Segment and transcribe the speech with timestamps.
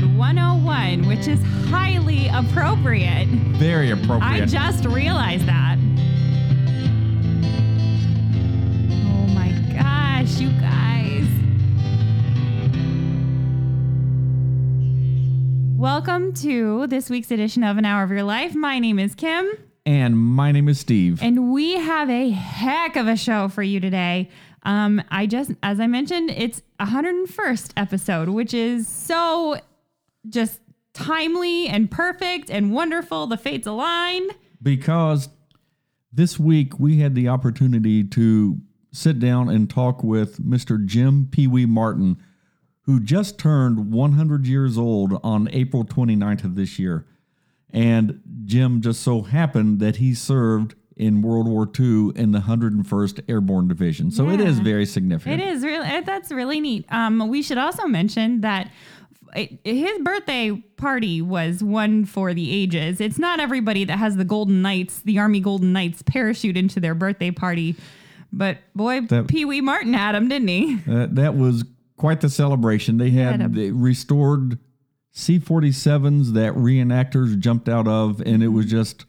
[0.00, 3.28] episode 101, which is highly appropriate.
[3.28, 4.22] Very appropriate.
[4.42, 5.76] I just realized that.
[9.04, 11.26] Oh my gosh, you guys.
[15.78, 18.54] Welcome to this week's edition of An Hour of Your Life.
[18.54, 19.50] My name is Kim,
[19.84, 21.20] and my name is Steve.
[21.22, 24.30] and we have a heck of a show for you today.
[24.62, 29.58] Um, I just, as I mentioned, it's 101st episode, which is so
[30.28, 30.60] just
[30.92, 33.26] timely and perfect and wonderful.
[33.26, 34.28] The fates align.
[34.62, 35.28] because
[36.12, 38.58] this week we had the opportunity to
[38.92, 40.84] sit down and talk with Mr.
[40.84, 42.18] Jim Pee Wee Martin,
[42.82, 47.06] who just turned 100 years old on April 29th of this year.
[47.72, 53.22] And Jim just so happened that he served in World War II in the 101st
[53.28, 54.10] Airborne Division.
[54.10, 55.40] So it is very significant.
[55.40, 56.84] It is really that's really neat.
[56.90, 58.70] Um, we should also mention that
[59.34, 63.00] it, his birthday party was one for the ages.
[63.00, 66.94] It's not everybody that has the Golden Knights, the Army Golden Knights, parachute into their
[66.94, 67.76] birthday party.
[68.32, 70.78] But boy, Pee Wee Martin had him, didn't he?
[70.88, 71.64] Uh, that was
[71.96, 72.96] quite the celebration.
[72.98, 74.58] They had, had they restored
[75.12, 79.04] C 47s that reenactors jumped out of, and it was just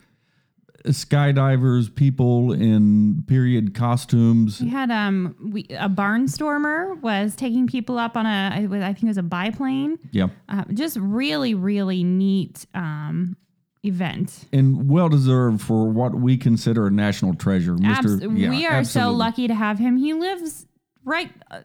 [0.86, 4.62] skydivers, people in period costumes.
[4.62, 9.08] We had um, we a barnstormer was taking people up on a I think it
[9.08, 9.98] was a biplane.
[10.12, 10.28] Yeah.
[10.50, 13.36] Uh, just really, really neat um,
[13.84, 14.46] event.
[14.54, 17.76] And well deserved for what we consider a national treasure.
[17.76, 18.22] Mr.
[18.24, 19.98] Abs- yeah, we are so lucky to have him.
[19.98, 20.66] He lives
[21.04, 21.62] right uh,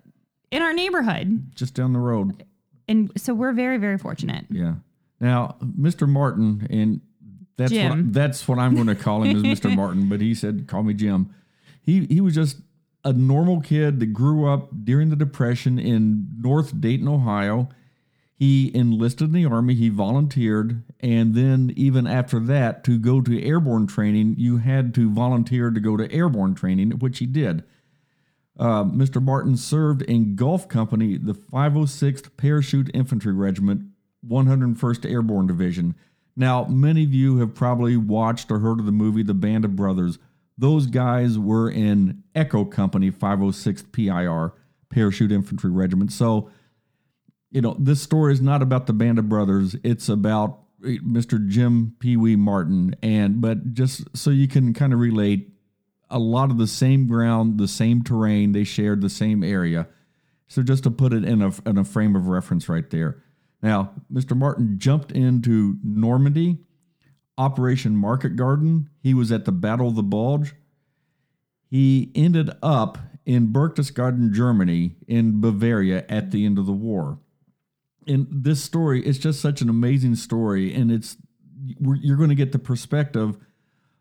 [0.50, 2.44] in our neighborhood, Just down the road.
[2.88, 4.46] and so we're very, very fortunate.
[4.50, 4.74] Yeah.
[5.20, 6.06] Now, Mr.
[6.08, 7.00] Martin, and
[7.56, 8.12] that's what Jim.
[8.12, 9.74] that's what I'm going to call him is Mr.
[9.76, 11.34] Martin, but he said call me Jim.
[11.80, 12.58] He he was just
[13.04, 17.68] a normal kid that grew up during the Depression in North Dayton, Ohio.
[18.34, 23.42] He enlisted in the army, he volunteered, and then even after that to go to
[23.42, 27.64] airborne training, you had to volunteer to go to airborne training, which he did.
[28.58, 29.22] Uh, Mr.
[29.22, 33.84] Martin served in Golf Company, the 506th Parachute Infantry Regiment,
[34.28, 35.94] 101st Airborne Division.
[36.36, 39.74] Now, many of you have probably watched or heard of the movie The Band of
[39.74, 40.18] Brothers.
[40.58, 44.52] Those guys were in Echo Company, 506th PIR,
[44.90, 46.12] Parachute Infantry Regiment.
[46.12, 46.50] So,
[47.50, 49.76] you know, this story is not about the Band of Brothers.
[49.82, 51.46] It's about eh, Mr.
[51.46, 52.94] Jim Pee Wee Martin.
[53.02, 55.50] And, but just so you can kind of relate,
[56.10, 58.52] a lot of the same ground, the same terrain.
[58.52, 59.88] They shared the same area.
[60.48, 63.22] So just to put it in a, in a frame of reference right there.
[63.66, 64.36] Now, Mr.
[64.36, 66.58] Martin jumped into Normandy,
[67.36, 68.88] Operation Market Garden.
[69.02, 70.54] He was at the Battle of the Bulge.
[71.68, 77.18] He ended up in Berchtesgaden, Germany, in Bavaria at the end of the war.
[78.06, 81.16] And this story is just such an amazing story, and it's
[81.80, 83.36] you're going to get the perspective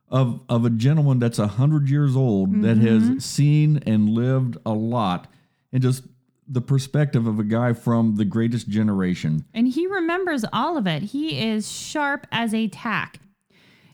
[0.09, 3.17] of of a gentleman that's a hundred years old that has mm-hmm.
[3.17, 5.25] seen and lived a lot,
[5.73, 6.03] and just
[6.47, 9.45] the perspective of a guy from the greatest generation.
[9.53, 11.03] And he remembers all of it.
[11.03, 13.19] He is sharp as a tack.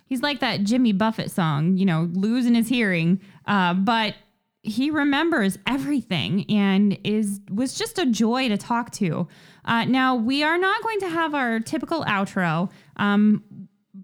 [0.06, 4.16] He's like that Jimmy Buffett song, you know, losing his hearing, uh, but
[4.64, 9.28] he remembers everything and is was just a joy to talk to.
[9.66, 12.70] Uh, now we are not going to have our typical outro.
[12.98, 13.44] Um,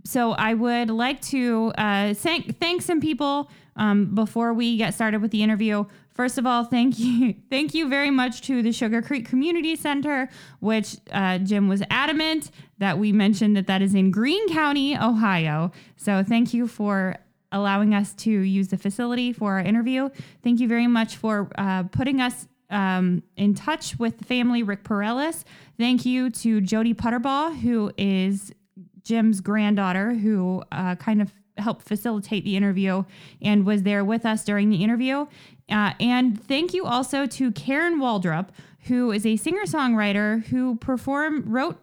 [0.06, 5.22] so I would like to uh, thank thank some people um, before we get started
[5.22, 5.86] with the interview.
[6.18, 10.30] First of all, thank you thank you very much to the Sugar Creek Community Center,
[10.60, 15.72] which uh, Jim was adamant that we mentioned that that is in Greene County, Ohio.
[15.96, 17.16] So thank you for
[17.52, 20.10] allowing us to use the facility for our interview.
[20.44, 24.84] Thank you very much for uh, putting us um, in touch with the family, Rick
[24.84, 25.44] Perellis.
[25.78, 28.52] Thank you to Jody Putterbaugh, who is
[29.04, 33.04] Jim's granddaughter, who uh, kind of helped facilitate the interview
[33.42, 35.26] and was there with us during the interview.
[35.69, 38.50] Uh, and thank you also to Karen Waldrop,
[38.81, 41.78] who is a singer songwriter who performed, wrote,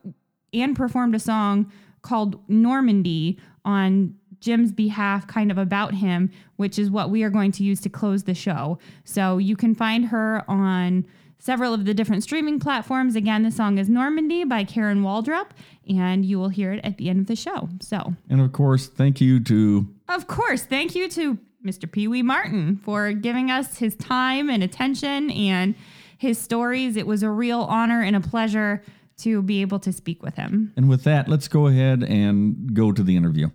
[0.52, 1.70] and performed a song
[2.02, 7.52] called Normandy on Jim's behalf, kind of about him, which is what we are going
[7.52, 8.78] to use to close the show.
[9.04, 11.06] So you can find her on
[11.38, 13.16] several of the different streaming platforms.
[13.16, 15.48] Again, the song is Normandy by Karen Waldrop,
[15.88, 17.68] and you will hear it at the end of the show.
[17.80, 21.90] So, And of course, thank you to of course, thank you to Mr.
[21.90, 22.84] Pee Wee Martin mm-hmm.
[22.84, 25.74] for giving us his time and attention and
[26.18, 26.96] his stories.
[26.96, 28.82] It was a real honor and a pleasure
[29.18, 30.72] to be able to speak with him.
[30.76, 33.48] And with that, let's go ahead and go to the interview.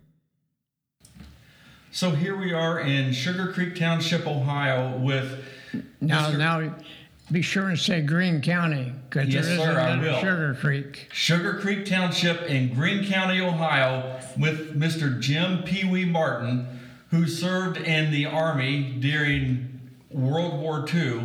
[1.92, 5.44] So here we are in Sugar Creek Township, Ohio, with
[6.00, 6.38] Now, Mr.
[6.38, 6.76] now,
[7.32, 10.58] be sure and say Greene County, because Yes, there is sir, I a little Sugar
[10.60, 11.08] Creek.
[11.12, 15.20] Sugar Creek Township in Greene County, Ohio, with Mr.
[15.20, 16.79] Jim Pee Wee Martin,
[17.12, 19.80] who served in the Army during
[20.12, 21.22] World War II.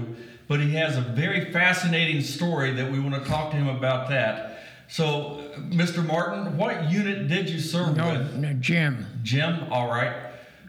[0.49, 4.09] But he has a very fascinating story that we want to talk to him about
[4.11, 4.51] that.
[4.89, 6.05] So, uh, Mr.
[6.07, 8.35] Martin, what unit did you serve No, with?
[8.37, 9.07] no, Jim.
[9.23, 10.15] Jim, all right.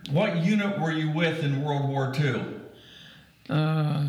[0.09, 2.41] What unit were you with in World War II?
[3.49, 4.07] Uh,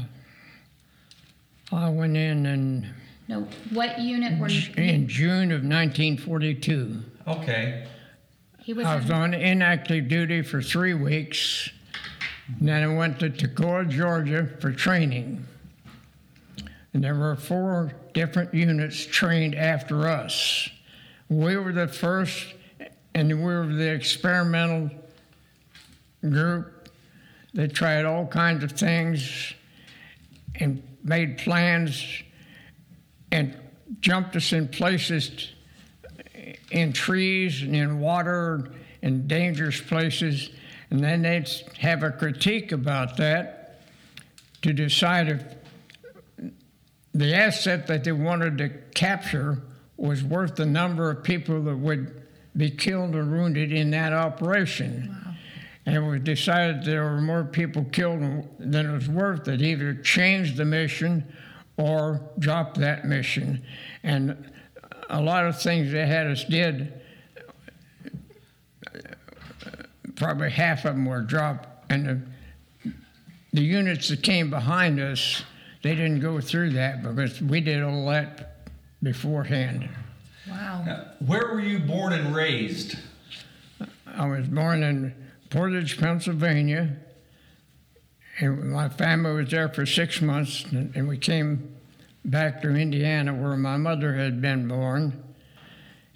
[1.73, 2.95] I went in in,
[3.27, 4.73] No, what unit were you?
[4.77, 7.03] in June of 1942.
[7.27, 7.87] Okay.
[8.67, 8.85] He was.
[8.85, 11.71] I was in- on inactive duty for three weeks.
[12.49, 15.47] And then I went to Toccoa, Georgia for training.
[16.93, 20.69] And there were four different units trained after us.
[21.29, 22.55] We were the first,
[23.15, 24.91] and we were the experimental
[26.29, 26.89] group
[27.55, 29.55] that tried all kinds of things
[30.57, 32.05] and made plans
[33.31, 33.57] and
[34.01, 35.53] jumped us in places
[36.71, 38.71] in trees and in water
[39.03, 40.51] and dangerous places.
[40.91, 41.49] And then they'd
[41.79, 43.81] have a critique about that
[44.63, 45.45] to decide if
[47.15, 49.63] the asset that they wanted to capture
[49.97, 52.23] was worth the number of people that would
[52.57, 55.37] be killed or wounded in that operation.
[55.87, 58.21] And it was decided there were more people killed
[58.59, 59.63] than it was worth it.
[59.63, 61.25] Either change the mission
[61.77, 63.63] or drop that mission.
[64.03, 64.51] And
[65.09, 66.93] a lot of things they had us did,
[70.17, 71.69] probably half of them were dropped.
[71.91, 72.07] And
[72.83, 72.91] the,
[73.53, 75.43] the units that came behind us,
[75.83, 78.69] they didn't go through that because we did all that
[79.03, 79.89] beforehand.
[80.49, 80.83] wow.
[80.85, 82.97] Now, where were you born and raised?
[84.07, 85.15] I was born in
[85.51, 86.97] Portage, Pennsylvania.
[88.39, 91.76] And my family was there for six months, and and we came
[92.27, 95.23] back to Indiana where my mother had been born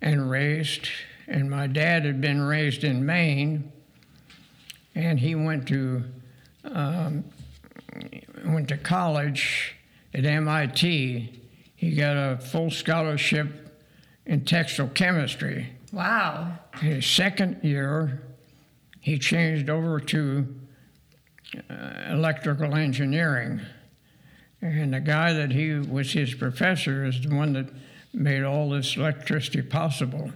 [0.03, 0.89] and raised.
[1.29, 3.71] And my dad had been raised in Maine,
[4.97, 6.03] and he went to
[6.65, 7.25] um,
[8.45, 9.77] went to college
[10.13, 11.41] at MIT.
[11.77, 13.47] He got a full scholarship
[14.27, 15.71] in textile chemistry.
[15.93, 16.59] Wow.
[16.81, 18.23] His second year,
[19.01, 20.47] he changed over to
[21.69, 21.75] uh,
[22.11, 23.61] electrical engineering.
[24.63, 27.69] And the guy that he was his professor is the one that
[28.13, 30.33] made all this electricity possible.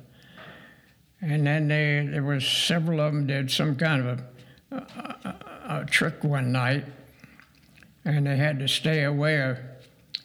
[1.21, 4.21] And then they, there was several of them did some kind of
[4.71, 6.85] a, a, a trick one night,
[8.05, 9.59] and they had to stay away a,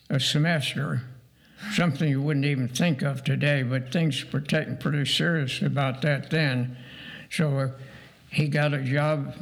[0.09, 1.01] a semester
[1.73, 6.29] something you wouldn't even think of today, but things were taken pretty serious about that
[6.29, 6.77] then.
[7.29, 7.69] So uh,
[8.29, 9.35] he got a job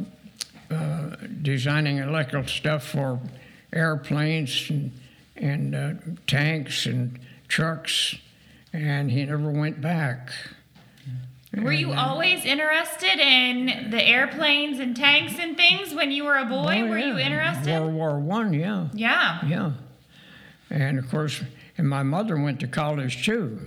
[0.70, 3.20] uh, designing electrical stuff for
[3.78, 4.92] airplanes and,
[5.36, 5.94] and uh,
[6.26, 8.16] tanks and trucks,
[8.74, 10.32] and he never went back.
[11.56, 16.46] Were you always interested in the airplanes and tanks and things when you were a
[16.46, 16.82] boy?
[16.84, 17.80] Oh, were you interested?
[17.80, 19.40] World War One, yeah, yeah.
[19.48, 19.72] yeah.
[20.70, 21.42] And of course,
[21.78, 23.60] and my mother went to college too.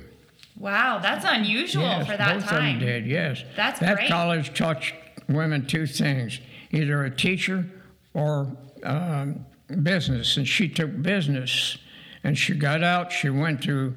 [0.57, 2.75] Wow, that's unusual Yes, for that both time.
[2.75, 3.07] of them did.
[3.07, 4.11] Yes, That's that great.
[4.11, 4.85] college taught
[5.29, 6.39] women two things:
[6.71, 7.65] either a teacher
[8.12, 8.55] or
[8.85, 9.47] um,
[9.83, 10.37] business.
[10.37, 11.79] And she took business,
[12.25, 13.12] and she got out.
[13.12, 13.95] She went to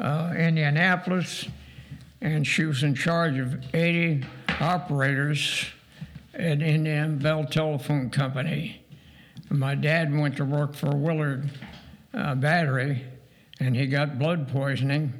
[0.00, 1.46] uh, Indianapolis,
[2.20, 4.24] and she was in charge of 80
[4.60, 5.66] operators
[6.34, 8.82] at Indiana Bell Telephone Company.
[9.48, 11.50] My dad went to work for Willard
[12.12, 13.04] uh, Battery,
[13.60, 15.12] and he got blood poisoning,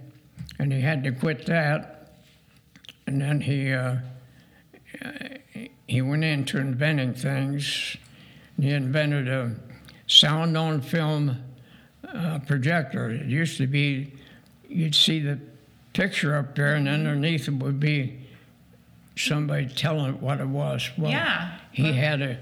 [0.58, 2.12] and he had to quit that.
[3.06, 3.96] And then he uh,
[5.86, 7.96] he went into inventing things.
[8.60, 9.54] He invented a
[10.06, 11.36] sound on film
[12.06, 13.10] uh, projector.
[13.10, 14.12] It used to be
[14.68, 15.38] you'd see the
[15.92, 18.18] picture up there, and underneath it would be
[19.16, 20.90] somebody telling what it was.
[20.98, 21.58] Well, Yeah.
[21.72, 22.38] He had a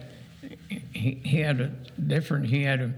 [0.92, 1.68] he, he had a
[2.06, 2.92] different he had a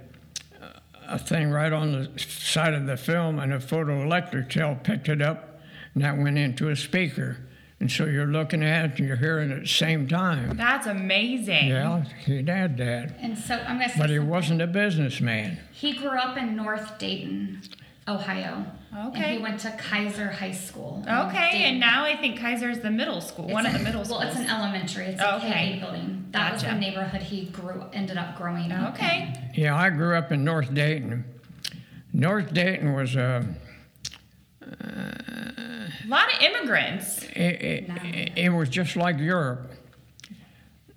[1.08, 5.22] a thing right on the side of the film, and a photoelectric cell picked it
[5.22, 5.60] up,
[5.94, 7.36] and that went into a speaker.
[7.78, 10.56] And so you're looking at it and you're hearing it at the same time.
[10.56, 11.68] That's amazing.
[11.68, 13.14] Yeah, he had that.
[13.20, 14.30] And so I'm going to say But he something.
[14.30, 15.58] wasn't a businessman.
[15.72, 17.60] He grew up in North Dayton,
[18.08, 18.64] Ohio.
[18.92, 19.36] And Okay.
[19.36, 21.04] he went to Kiser High School.
[21.06, 24.20] Okay, and now I think Kiser's the middle school, It's one of the middle schools.
[24.20, 25.04] Well, it's an elementary.
[25.06, 25.50] It's a Okay.
[25.76, 26.26] K-8 building.
[26.30, 28.94] That was the neighborhood he grew ended up growing up.
[28.94, 29.34] Okay.
[29.54, 31.24] Yeah, I grew up in North Dayton.
[32.14, 33.44] North Dayton was a,
[34.80, 37.24] A lot of immigrants.
[37.34, 39.72] it, it, it was just like Europe.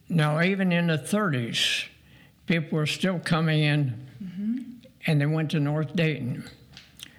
[0.10, 1.86] Now, even in the 30s,
[2.48, 4.62] people were still coming in mm-hmm.
[5.06, 6.44] and they went to North Dayton.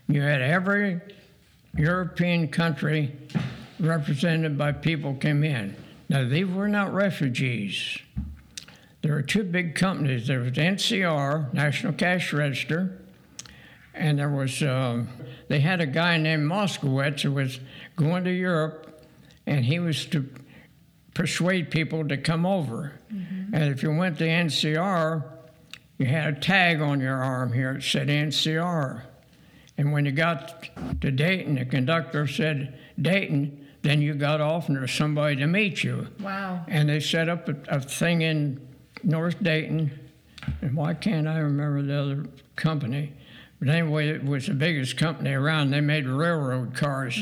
[0.08, 1.00] You had every
[1.76, 3.16] European country
[3.78, 5.76] represented by people came in.
[6.08, 7.98] Now, they were not refugees.
[9.02, 10.26] There were two big companies.
[10.26, 12.99] There was NCR, National Cash Register,
[13.94, 15.08] and there was, um,
[15.48, 17.60] they had a guy named Moskowitz who was
[17.96, 19.02] going to Europe,
[19.46, 20.28] and he was to
[21.14, 23.00] persuade people to come over.
[23.52, 25.24] And if you went to NCR,
[25.98, 29.02] you had a tag on your arm here that said NCR.
[29.76, 30.68] And when you got
[31.00, 35.46] to Dayton, the conductor said Dayton, then you got off and there was somebody to
[35.46, 36.06] meet you.
[36.20, 36.64] Wow.
[36.68, 38.66] And they set up a, a thing in
[39.02, 39.90] North Dayton.
[40.62, 43.12] And why can't I remember the other company?
[43.60, 45.70] But anyway, it was the biggest company around.
[45.70, 47.16] They made railroad cars.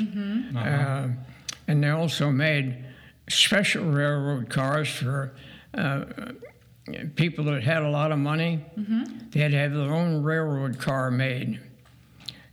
[0.57, 1.09] Uh,
[1.66, 2.85] and they also made
[3.28, 5.35] special railroad cars for
[5.75, 6.04] uh,
[7.16, 8.64] people that had a lot of money.
[9.30, 11.61] They had to have their own railroad car made.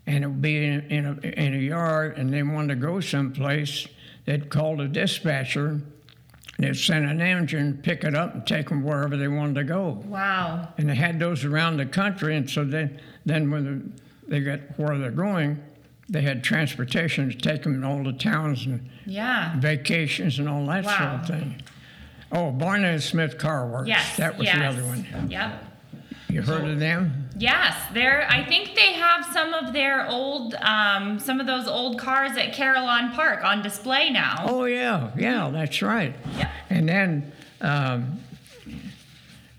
[0.08, 3.00] And it would be in, in, a, in a yard, and they wanted to go
[3.00, 3.88] someplace.
[4.25, 5.82] They'd call the dispatcher,
[6.57, 9.63] and they'd send an engine, pick it up, and take them wherever they wanted to
[9.63, 10.01] go.
[10.05, 10.69] Wow.
[10.77, 14.59] And they had those around the country, and so then, then when the, they got
[14.77, 15.62] where they're going,
[16.07, 19.59] they had transportation to take them in all the towns and Yeah.
[19.59, 21.62] vacations and all that sort of thing.
[22.31, 23.88] Oh, Barney and Smith Car Works.
[23.89, 24.17] Yes.
[24.17, 24.57] That was yes.
[24.57, 25.29] the other one.
[25.29, 25.63] Yep.
[26.36, 27.30] You heard of them?
[27.38, 28.27] Yes, they're.
[28.30, 32.54] I think they have some of their old, um, some of those old cars at
[32.54, 34.44] Carillon Park on display now.
[34.46, 36.13] Oh, yeah, yeah, that's right.
[36.38, 36.51] Yeah.
[36.70, 38.20] And then um,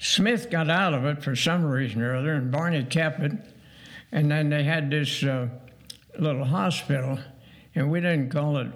[0.00, 3.32] Smith got out of it for some reason or other, and Barney kept it.
[4.12, 5.48] And then they had this uh,
[6.18, 7.18] little hospital,
[7.74, 8.68] and we didn't call it,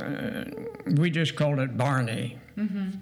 [0.00, 0.44] uh,
[1.00, 2.36] we just called it Barney.
[2.56, 2.98] Mm-hmm.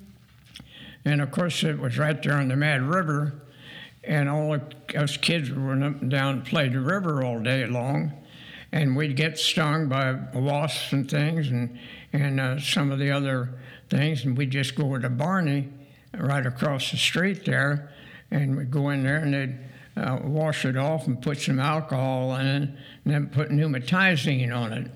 [1.07, 3.39] And of course, it was right there on the Mad River,
[4.11, 4.62] and all of
[4.97, 8.12] us kids went up and down and played the river all day long.
[8.73, 11.79] And we'd get stung by wasps and things, and,
[12.12, 13.55] and uh, some of the other
[13.88, 15.69] things, and we'd just go to Barney
[16.17, 17.93] right across the street there,
[18.33, 19.59] and we'd go in there and they'd
[19.97, 24.73] uh, wash it off and put some alcohol in it, and then put pneumatizine on
[24.73, 24.90] it.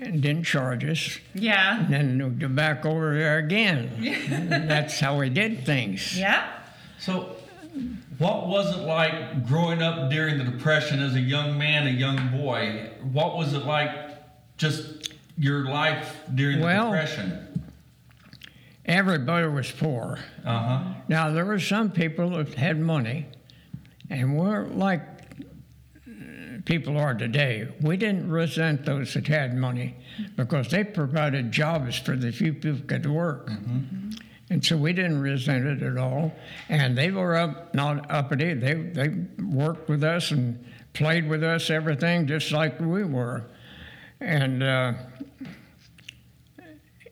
[0.00, 1.18] And didn't charge us.
[1.34, 1.80] Yeah.
[1.80, 4.46] And then we'd go back over there again.
[4.68, 6.16] That's how we did things.
[6.16, 6.48] Yeah.
[7.00, 7.37] So,
[8.18, 12.30] what was it like growing up during the Depression as a young man, a young
[12.36, 12.90] boy?
[13.12, 13.90] What was it like
[14.56, 17.44] just your life during the Well- Depression?
[18.84, 20.18] Everybody was poor.
[20.46, 20.84] Uh huh.
[21.08, 23.26] Now, there were some people that had money
[24.08, 25.02] and weren't like
[26.64, 27.68] people are today.
[27.82, 29.94] We didn't resent those that had money
[30.36, 33.50] because they provided jobs for the few people that could work.
[34.50, 36.32] And so we didn't resent it at all.
[36.68, 38.54] And they were up, not uppity.
[38.54, 39.08] They, they
[39.42, 40.64] worked with us and
[40.94, 43.44] played with us, everything, just like we were.
[44.20, 44.94] And uh,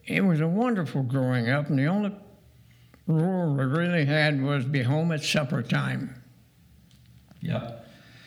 [0.05, 1.69] it was a wonderful growing up.
[1.69, 2.15] And the only
[3.07, 6.23] rule we really had was be home at supper time.
[7.43, 7.87] Yep.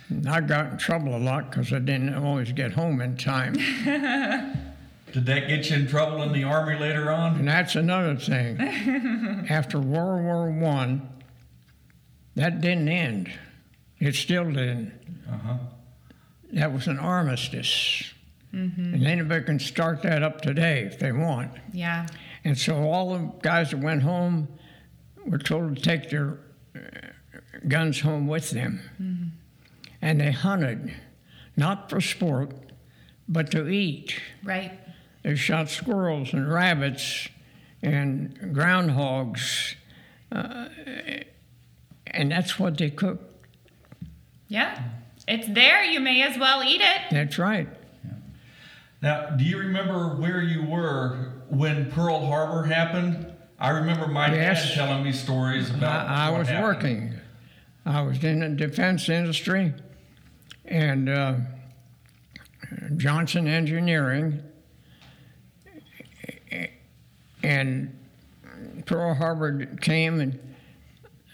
[0.09, 3.55] And I got in trouble a lot because I didn't always get home in time.
[5.13, 7.35] Did that get you in trouble in the army later on?
[7.37, 8.59] And that's another thing.
[9.49, 11.07] After World War One,
[12.35, 13.31] that didn't end.
[13.99, 14.93] It still didn't.
[15.27, 15.57] Uh huh.
[16.53, 18.13] That was an armistice.
[18.53, 18.93] Mm-hmm.
[18.95, 21.51] And anybody can start that up today if they want.
[21.71, 22.07] Yeah.
[22.43, 24.47] And so all the guys that went home
[25.25, 26.39] were told to take their
[26.75, 26.79] uh,
[27.67, 28.81] guns home with them.
[29.01, 29.27] Mm-hmm.
[30.01, 30.95] And they hunted,
[31.57, 32.53] not for sport,
[33.27, 34.19] but to eat.
[34.43, 34.79] Right.
[35.29, 37.27] They shot squirrels and rabbits
[37.83, 39.75] and groundhogs,
[40.31, 40.69] uh,
[42.07, 43.45] and that's what they cooked.
[44.47, 44.85] Yeah.
[45.27, 45.83] It's there.
[45.83, 47.01] You may as well eat it.
[47.11, 47.69] That's right.
[49.03, 53.31] Now, do you remember where you were when Pearl Harbor happened?
[53.59, 54.69] I remember my Yes.
[54.69, 56.07] dad telling me stories about.
[56.09, 56.63] I, I what was happened.
[56.65, 57.13] working.
[57.85, 59.75] I was in the defense industry,
[60.65, 61.35] and uh,
[62.97, 64.41] Johnson Engineering,
[67.43, 67.95] and
[68.85, 70.39] Pearl Harbor came, and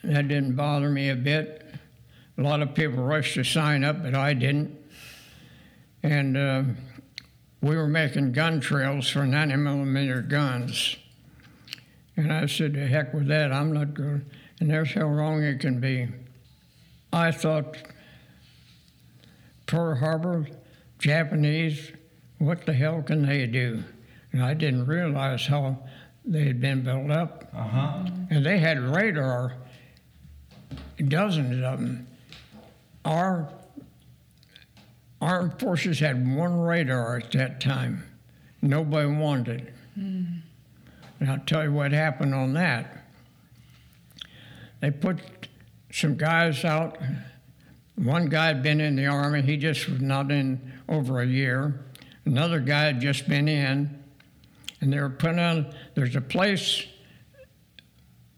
[0.04, 1.66] that didn't bother me a bit.
[2.38, 4.78] A lot of people rushed to sign up, but I didn't.
[6.04, 6.64] And uh,
[7.62, 10.98] we were making gun trails for 90 millimeter guns.
[12.18, 14.26] And I said, to heck with that, I'm not going.
[14.60, 16.08] And there's how wrong it can be.
[17.12, 17.78] I thought
[19.66, 20.48] Pearl Harbor,
[21.00, 21.92] Japanese,
[22.38, 23.84] what the hell can they do?
[24.32, 25.80] And I didn't realize how
[26.25, 27.50] they had been built up.
[27.53, 28.05] Uh huh.
[28.29, 29.53] And they had radar,
[31.08, 32.08] dozens of them.
[33.03, 33.50] our
[35.22, 38.03] armed forces had one radar at that time.
[38.62, 39.74] Nobody wanted it.
[39.96, 43.05] And I'll tell you what happened on that.
[44.82, 45.20] They put
[45.91, 46.98] some guys out.
[47.96, 51.86] One guy had been in the army, he just was not in over a year.
[52.25, 54.03] Another guy had just been in,
[54.86, 55.74] and they were put on.
[55.96, 56.86] There's a place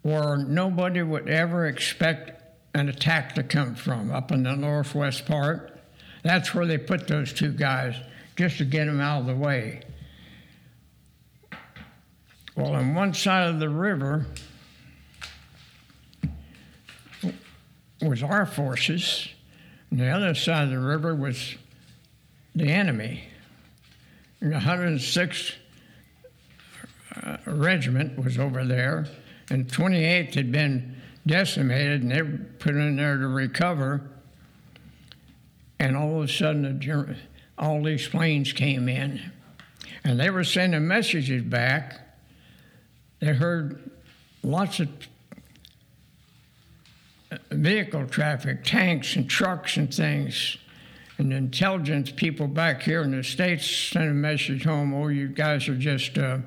[0.02, 2.42] where nobody would ever expect
[2.74, 5.78] an attack to come from, up in the northwest part.
[6.24, 7.96] That's where they put those two guys,
[8.38, 9.82] just to get them out of the way.
[12.56, 14.26] Well, on one side of the river
[18.02, 19.28] was our forces,
[19.92, 21.56] and the other side of the river was
[22.56, 23.26] the enemy.
[24.40, 25.56] And the 106th
[27.24, 29.08] uh, Regiment was over there,
[29.50, 30.96] and 28th had been
[31.26, 34.02] decimated, and they were put in there to recover.
[35.80, 37.18] And all of a sudden, the Ger-
[37.58, 39.32] all these planes came in,
[40.04, 42.00] and they were sending messages back.
[43.20, 43.92] They heard
[44.44, 44.90] lots of
[47.32, 50.58] uh, vehicle traffic, tanks and trucks and things.
[51.18, 55.68] And intelligence people back here in the states sent a message home: "Oh, you guys
[55.68, 56.38] are just uh,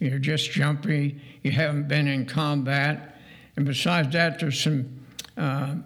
[0.00, 1.20] you're just jumpy.
[1.42, 3.16] You haven't been in combat."
[3.56, 4.88] And besides that, there's some
[5.36, 5.76] uh,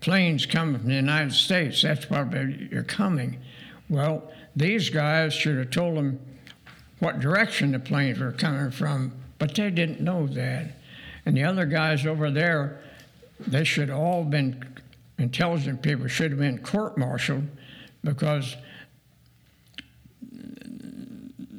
[0.00, 1.82] planes coming from the United States.
[1.82, 2.26] That's why
[2.70, 3.38] you're coming.
[3.88, 6.18] Well, these guys should have told them
[6.98, 10.76] what direction the planes were coming from, but they didn't know that.
[11.26, 12.80] And the other guys over there,
[13.46, 14.64] they should all been
[15.18, 17.46] intelligent people should have been court-martialed
[18.02, 18.56] because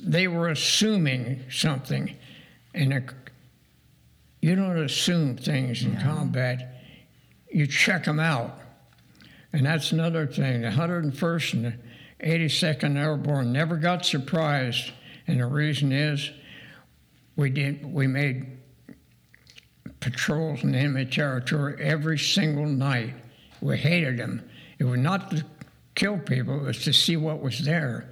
[0.03, 2.15] they were assuming something,
[2.74, 3.03] and a,
[4.41, 6.81] you don't assume things in combat.
[7.51, 8.60] You check them out,
[9.53, 10.61] and that's another thing.
[10.61, 11.74] The 101st and the
[12.25, 14.92] 82nd Airborne never got surprised,
[15.27, 16.31] and the reason is
[17.35, 18.57] we did we made
[20.00, 23.13] patrols in enemy territory every single night.
[23.61, 24.50] We hated them.
[24.77, 25.46] It was not to
[25.96, 28.10] kill people; it was to see what was there.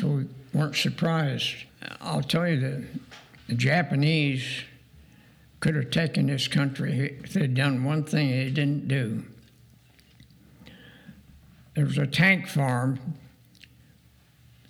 [0.00, 1.54] So we weren't surprised.
[2.00, 2.82] I'll tell you that
[3.48, 4.44] the Japanese
[5.60, 9.24] could have taken this country if they'd done one thing they didn't do.
[11.74, 12.98] There was a tank farm,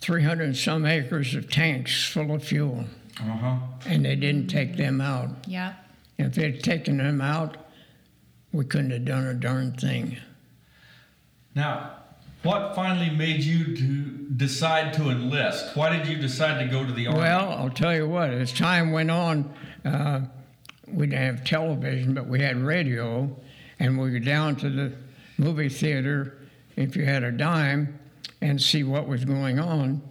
[0.01, 2.85] 300 and some acres of tanks full of fuel,
[3.19, 3.57] Uh-huh.
[3.85, 5.29] and they didn't take them out.
[5.47, 5.75] Yep.
[6.17, 7.57] If they'd taken them out,
[8.51, 10.17] we couldn't have done a darn thing.
[11.55, 11.96] Now,
[12.43, 14.01] what finally made you to
[14.35, 15.75] decide to enlist?
[15.75, 17.19] Why did you decide to go to the army?
[17.19, 20.21] Well, I'll tell you what, as time went on, uh,
[20.87, 23.35] we didn't have television, but we had radio,
[23.79, 24.93] and we go down to the
[25.37, 26.37] movie theater
[26.75, 27.99] if you had a dime
[28.41, 30.01] and see what was going on.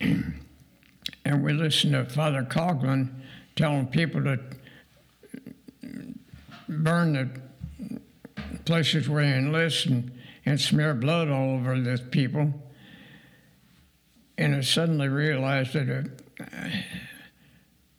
[0.00, 3.10] and we listened to Father Coughlin
[3.56, 4.38] telling people to
[6.68, 10.12] burn the places where they enlist and,
[10.46, 12.54] and smear blood all over the people.
[14.38, 16.44] And I suddenly realized that uh,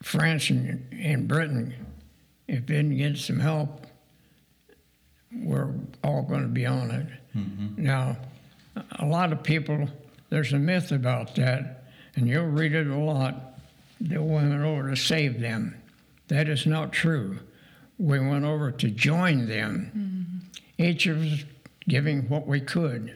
[0.01, 1.73] France and, and Britain,
[2.47, 3.85] if they didn't get some help,
[5.33, 7.07] we're all going to be on it.
[7.77, 8.17] Now,
[8.97, 9.89] a lot of people,
[10.29, 11.83] there's a myth about that,
[12.15, 13.59] and you'll read it a lot.
[13.99, 15.75] They went over to save them.
[16.29, 17.39] That is not true.
[17.99, 20.41] We went over to join them,
[20.77, 21.43] each of us
[21.87, 23.15] giving what we could.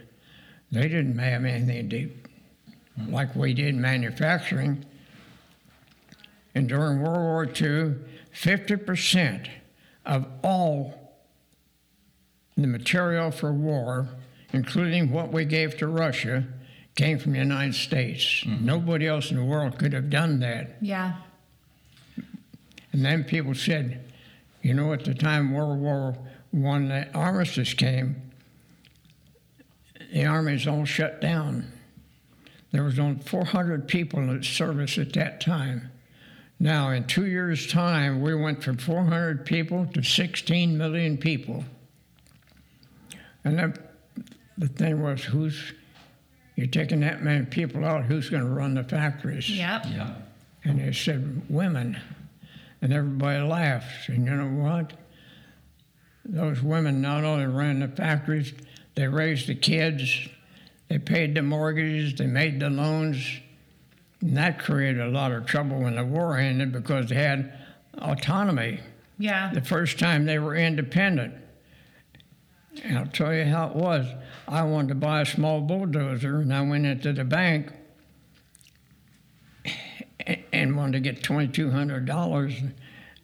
[0.72, 2.12] They didn't have anything to do
[3.10, 4.86] like we did manufacturing.
[6.54, 7.96] And during World War II,
[8.34, 9.48] 50%
[10.06, 11.14] of all
[12.58, 14.10] the material for war,
[14.54, 16.46] including what we gave to Russia,
[16.96, 18.44] came from the United States.
[18.44, 18.66] Mm-hmm.
[18.66, 20.78] Nobody else in the world could have done that.
[20.82, 21.14] Yeah.
[22.92, 24.12] And then people said,
[24.62, 26.18] you know, at the time World War
[26.52, 28.31] One, the armistice came,
[30.12, 31.72] the armies all shut down.
[32.72, 35.92] There was only 400 people in service at that time.
[36.60, 41.66] Now, in two years' time, we went from 400 people to 16 million people.
[43.44, 43.74] And then
[44.58, 45.74] the thing was, who's
[46.56, 48.04] you're taking that many people out?
[48.04, 49.50] Who's going to run the factories?
[49.50, 49.86] Yep.
[49.90, 50.14] yeah.
[50.64, 52.00] And they said, women.
[52.82, 54.10] And everybody laughed.
[54.10, 54.94] And you know what?
[56.24, 58.54] Those women not only ran the factories,
[58.96, 60.28] they raised the kids,
[60.90, 63.40] they paid the mortgages, they made the loans.
[64.22, 67.54] And that created a lot of trouble when the war ended because they had
[67.98, 68.80] autonomy.
[69.18, 69.52] Yeah.
[69.54, 71.36] The first time they were independent.
[72.84, 74.08] And I'll tell you how it was.
[74.48, 77.72] I wanted to buy a small bulldozer, and I went into the bank
[80.54, 82.74] and wanted to get $2,200.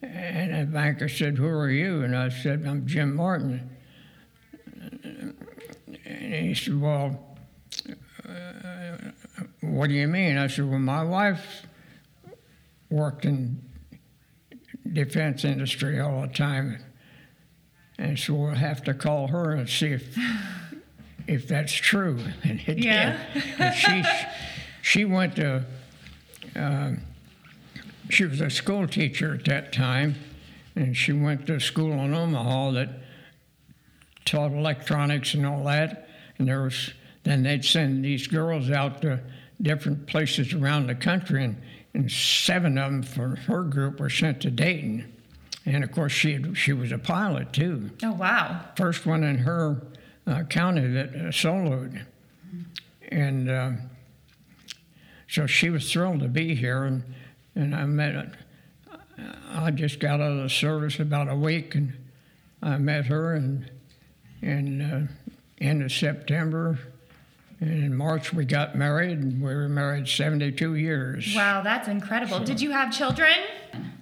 [0.02, 2.04] And the banker said, Who are you?
[2.04, 3.77] And I said, I'm Jim Martin.
[6.08, 7.20] And he said, Well,
[8.28, 8.98] uh,
[9.62, 10.38] what do you mean?
[10.38, 11.66] I said, Well, my wife
[12.90, 13.62] worked in
[14.94, 16.80] defense industry all the time.
[17.98, 20.18] And so we'll have to call her and see if
[21.28, 22.20] if that's true.
[22.44, 23.18] And it Yeah.
[23.34, 23.44] did.
[23.60, 24.04] And she
[24.82, 25.66] she went to
[26.56, 27.02] um,
[28.10, 30.16] she was a school teacher at that time,
[30.78, 32.90] and she went to school in Omaha that
[34.28, 36.08] taught electronics and all that.
[36.38, 36.92] And there was
[37.24, 39.20] then they'd send these girls out to
[39.62, 41.62] different places around the country, and,
[41.94, 45.14] and seven of them from her group were sent to Dayton.
[45.66, 48.62] And of course, she had, she was a pilot too Oh wow.
[48.78, 49.82] first one in her
[50.26, 52.06] uh, county that uh, soloed.
[53.10, 53.82] And um,
[55.28, 57.04] so she was thrilled to be here, and,
[57.56, 58.32] and I met her.
[59.50, 61.94] I just got out of the service about a week, and
[62.62, 63.70] I met her in,
[64.42, 65.08] in uh,
[65.60, 66.80] end of September.
[67.60, 71.34] And in March, we got married, and we were married 72 years.
[71.36, 72.40] Wow, that's incredible.
[72.40, 73.34] Did you have children?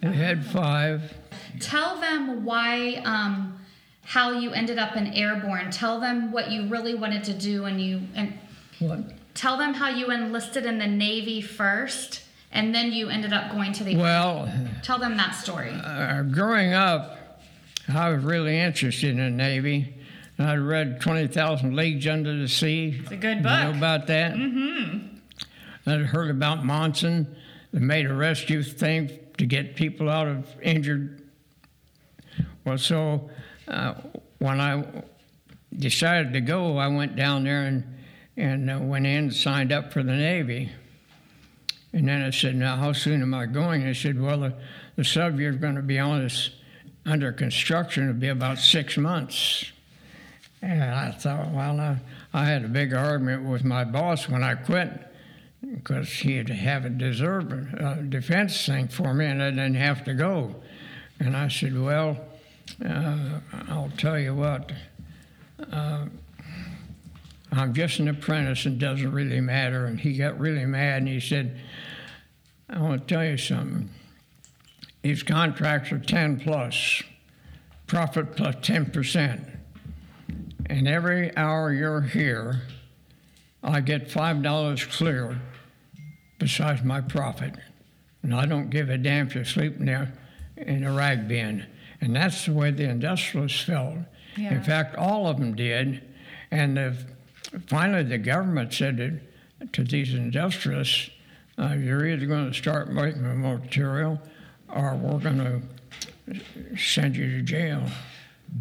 [0.03, 1.13] We had five.
[1.61, 3.57] Tell them why, um,
[4.03, 5.71] how you ended up in airborne.
[5.71, 8.37] Tell them what you really wanted to do, and you and
[8.79, 8.99] What?
[9.35, 13.71] tell them how you enlisted in the Navy first, and then you ended up going
[13.71, 13.95] to the.
[13.95, 14.51] Well,
[14.83, 15.71] Tell them that story.
[15.71, 17.39] uh, growing up,
[17.87, 19.93] I was really interested in the Navy.
[20.37, 22.99] I read 20,000 Leagues Under the Sea.
[22.99, 23.57] It's a good book.
[23.57, 24.33] You know about that?
[24.33, 25.15] Mm-hmm.
[25.87, 27.27] I'd heard about Momsen.
[27.71, 31.21] They made a rescue thing to get people out of injured.
[32.65, 33.29] Well, so
[33.67, 33.93] uh,
[34.39, 35.03] when I
[35.77, 37.97] decided to go, I went down there and,
[38.35, 40.71] and uh, went in and signed up for the Navy.
[41.93, 43.85] And then I said, Now, how soon am I going?
[43.85, 44.53] They said, Well, the,
[44.97, 46.49] the subject's going to be on this
[47.05, 48.09] under construction.
[48.09, 49.71] It'll be about six months.
[50.65, 51.97] And I thought, well, I,
[52.33, 54.89] I had a big argument with my boss when I quit
[55.61, 59.75] because he had to have a deserve, uh, defense thing for me and I didn't
[59.75, 60.55] have to go.
[61.19, 62.17] And I said, well,
[62.83, 64.71] uh, I'll tell you what,
[65.71, 66.05] uh,
[67.51, 69.85] I'm just an apprentice and doesn't really matter.
[69.85, 71.59] And he got really mad and he said,
[72.71, 73.91] I want to tell you something.
[75.03, 77.03] These contracts are 10 plus,
[77.85, 79.54] profit plus 10%.
[80.67, 82.61] And every hour you're here,
[83.63, 85.39] I get $5 clear
[86.39, 87.53] besides my profit.
[88.23, 90.13] And I don't give a damn if you're sleeping there
[90.57, 91.65] in a rag bin.
[92.01, 93.95] And that's the way the industrialists felt.
[94.35, 94.55] Yeah.
[94.55, 96.01] In fact, all of them did.
[96.51, 96.97] And the,
[97.67, 101.09] finally, the government said that, to these industrialists,
[101.57, 104.19] uh, you're either going to start making the material
[104.69, 105.37] or we're going
[106.27, 107.83] to send you to jail.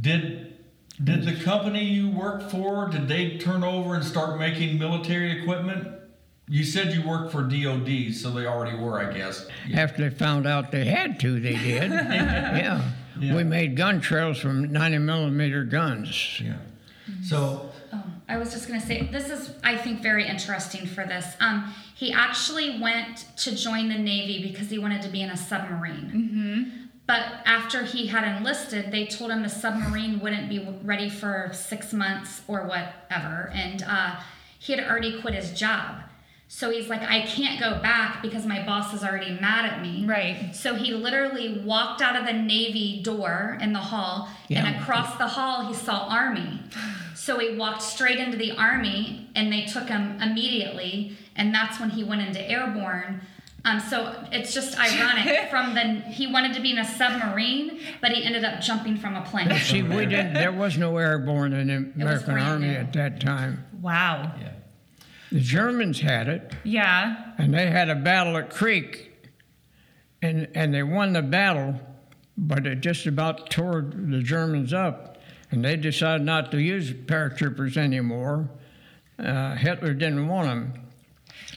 [0.00, 0.53] Did
[1.02, 5.88] did the company you worked for did they turn over and start making military equipment?
[6.46, 9.48] You said you worked for DoD, so they already were, I guess.
[9.74, 11.90] After they found out they had to, they did.
[11.90, 12.90] yeah.
[13.18, 13.34] Yeah.
[13.34, 16.40] We made gun trails from 90 millimeter guns.
[16.40, 16.56] Yeah.
[17.22, 21.04] So Oh, I was just going to say, this is, I think, very interesting for
[21.04, 21.36] this.
[21.40, 25.36] Um, he actually went to join the Navy because he wanted to be in a
[25.36, 26.10] submarine.
[26.14, 26.83] Mm-hmm.
[27.06, 31.92] But after he had enlisted, they told him the submarine wouldn't be ready for six
[31.92, 33.50] months or whatever.
[33.52, 34.16] And uh,
[34.58, 35.96] he had already quit his job.
[36.48, 40.04] So he's like, I can't go back because my boss is already mad at me.
[40.06, 40.50] Right.
[40.54, 44.64] So he literally walked out of the Navy door in the hall, Yeah.
[44.64, 46.60] and across the hall, he saw Army.
[47.14, 51.90] So he walked straight into the Army, and they took him immediately, and that's when
[51.90, 53.22] he went into airborne.
[53.66, 55.48] Um, so it's just ironic.
[55.50, 59.16] From the he wanted to be in a submarine, but he ended up jumping from
[59.16, 59.50] a plane.
[59.60, 62.74] See, we didn't, there was no airborne in the American brand Army new.
[62.74, 63.64] at that time.
[63.80, 64.32] Wow.
[64.40, 64.50] yeah.
[65.32, 67.32] The Germans had it, Yeah.
[67.38, 69.10] and they had a battle at Crete,
[70.22, 71.80] and, and they won the battle,
[72.36, 75.18] but it just about tore the Germans up,
[75.50, 78.48] and they decided not to use paratroopers anymore.
[79.18, 80.83] Uh, Hitler didn't want them.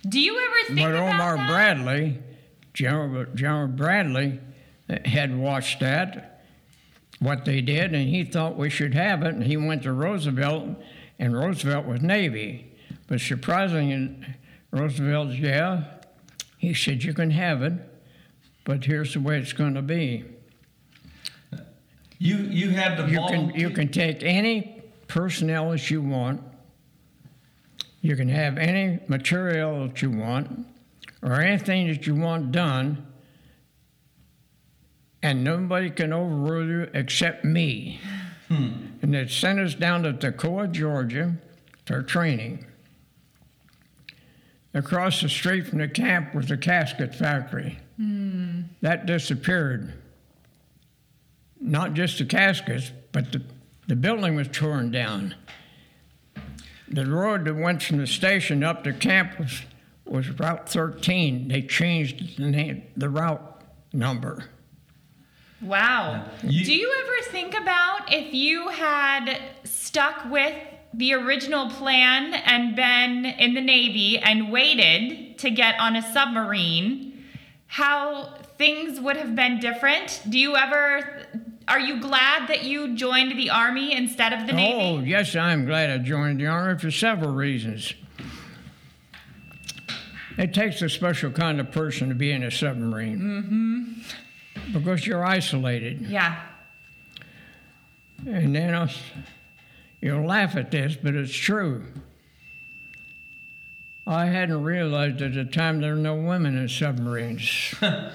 [0.08, 1.50] Do you ever think But about Omar that?
[1.50, 2.20] Bradley,
[2.74, 4.40] General, General Bradley,
[4.90, 6.44] uh, had watched that,
[7.20, 9.34] what they did, and he thought we should have it.
[9.34, 10.70] And he went to Roosevelt,
[11.20, 12.76] and Roosevelt was Navy.
[13.08, 14.16] But surprisingly,
[14.72, 15.84] Roosevelt, yeah,
[16.58, 17.74] he said, You can have it,
[18.66, 20.26] but here's the way it's going to be.
[22.20, 26.42] You you had to You can, you can take any personnel as you want.
[28.02, 30.68] You can have any material that you want
[31.22, 33.06] or anything that you want done,
[35.24, 38.00] and nobody can overrule you except me.
[38.48, 38.70] Hmm.
[39.02, 41.36] And they sent us down to Toccoa, Georgia
[41.86, 42.66] for training.
[44.74, 47.80] Across the street from the camp was a casket factory.
[47.98, 48.62] Hmm.
[48.82, 49.94] That disappeared.
[51.60, 53.42] Not just the caskets, but the,
[53.88, 55.34] the building was torn down.
[56.90, 59.64] The road that went from the station up to campus
[60.06, 61.48] was, was Route 13.
[61.50, 63.62] They changed the name, the route
[63.94, 64.46] number.
[65.62, 66.26] Wow.
[66.44, 70.56] You- Do you ever think about if you had stuck with
[70.94, 77.26] the original plan and been in the Navy and waited to get on a submarine,
[77.68, 80.22] how things would have been different?
[80.30, 81.26] Do you ever
[81.68, 84.74] are you glad that you joined the army instead of the Navy?
[84.74, 87.94] Oh, yes, I'm glad I joined the Army for several reasons.
[90.38, 93.20] It takes a special kind of person to be in a submarine.
[93.20, 94.72] Mm-hmm.
[94.72, 96.02] Because you're isolated.
[96.02, 96.40] Yeah.
[98.26, 98.88] And then uh,
[100.00, 101.84] you'll laugh at this, but it's true.
[104.06, 107.76] I hadn't realized at the time there were no women in submarines.
[107.82, 108.12] and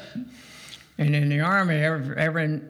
[0.98, 2.62] in the Army, every, every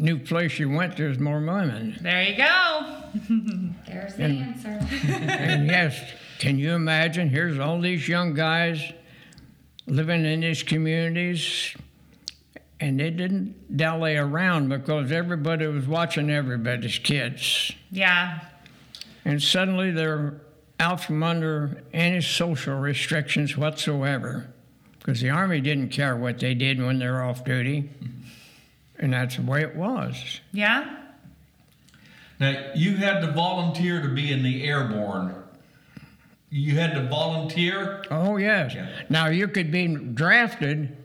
[0.00, 1.98] new place you went, there's more women.
[2.00, 2.96] There you go.
[3.86, 4.68] There's the answer.
[5.08, 6.00] and yes,
[6.38, 7.28] can you imagine?
[7.28, 8.92] Here's all these young guys
[9.86, 11.74] living in these communities,
[12.78, 17.72] and they didn't dally around because everybody was watching everybody's kids.
[17.90, 18.40] Yeah.
[19.24, 20.40] And suddenly they're
[20.78, 24.50] out from under any social restrictions whatsoever
[24.98, 27.90] because the Army didn't care what they did when they're off duty.
[29.00, 30.40] And that's the way it was.
[30.52, 30.96] Yeah.
[32.38, 35.34] Now, you had to volunteer to be in the airborne.
[36.50, 38.04] You had to volunteer?
[38.10, 38.74] Oh, yes.
[38.74, 38.88] Yeah.
[39.08, 40.96] Now, you could be drafted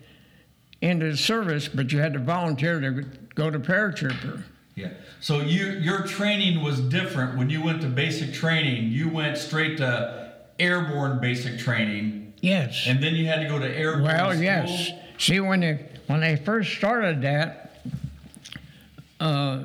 [0.82, 2.92] into the service, but you had to volunteer to
[3.34, 4.44] go to paratrooper.
[4.76, 4.90] Yeah.
[5.22, 8.92] So you your training was different when you went to basic training.
[8.92, 12.84] You went straight to airborne basic training, Yes.
[12.86, 14.44] and then you had to go to airborne Well, school.
[14.44, 14.92] yes.
[15.18, 17.65] See, when they when they first started that,
[19.26, 19.64] uh,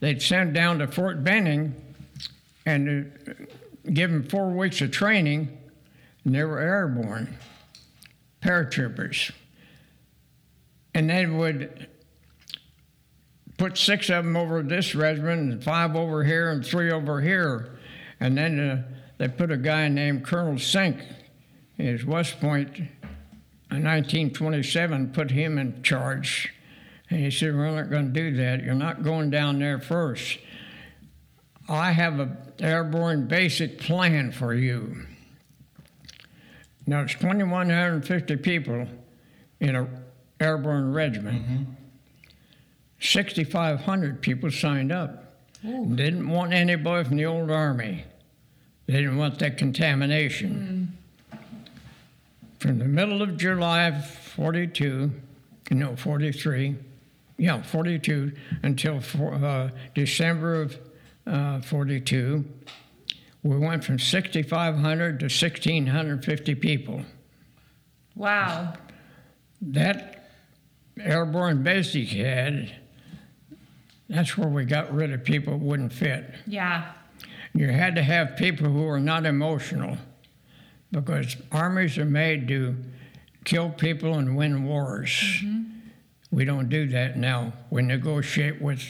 [0.00, 1.74] they'd send down to Fort Benning
[2.66, 3.32] and uh,
[3.92, 5.56] give them four weeks of training,
[6.24, 7.36] and they were airborne
[8.42, 9.30] paratroopers,
[10.92, 11.86] and they would
[13.58, 17.78] put six of them over this regiment and five over here and three over here,
[18.18, 18.82] and then uh,
[19.18, 20.98] they put a guy named Colonel Sink,
[21.76, 22.76] his West Point
[23.70, 26.52] in 1927 put him in charge.
[27.10, 28.62] And he said, We're not going to do that.
[28.62, 30.38] You're not going down there first.
[31.68, 35.06] I have an airborne basic plan for you.
[36.86, 38.86] Now, it's 2,150 people
[39.58, 39.88] in an
[40.38, 41.42] airborne regiment.
[41.42, 41.72] Mm-hmm.
[43.00, 45.24] 6,500 people signed up.
[45.62, 48.04] Didn't want anybody from the old army.
[48.86, 50.94] They didn't want that contamination
[51.32, 51.38] mm.
[52.60, 55.10] from the middle of July of 42,
[55.72, 56.76] no, 43,
[57.38, 60.78] yeah, 42, until for, uh, December of
[61.26, 62.44] uh, 42,
[63.42, 67.02] we went from 6,500 to 1,650 people.
[68.14, 68.74] Wow.
[69.60, 70.30] That
[70.98, 72.74] airborne basic had,
[74.08, 76.34] that's where we got rid of people who wouldn't fit.
[76.46, 76.92] Yeah.
[77.54, 79.98] You had to have people who were not emotional
[80.90, 82.76] because armies are made to
[83.44, 85.42] kill people and win wars.
[86.36, 87.54] We don't do that now.
[87.70, 88.82] We negotiate with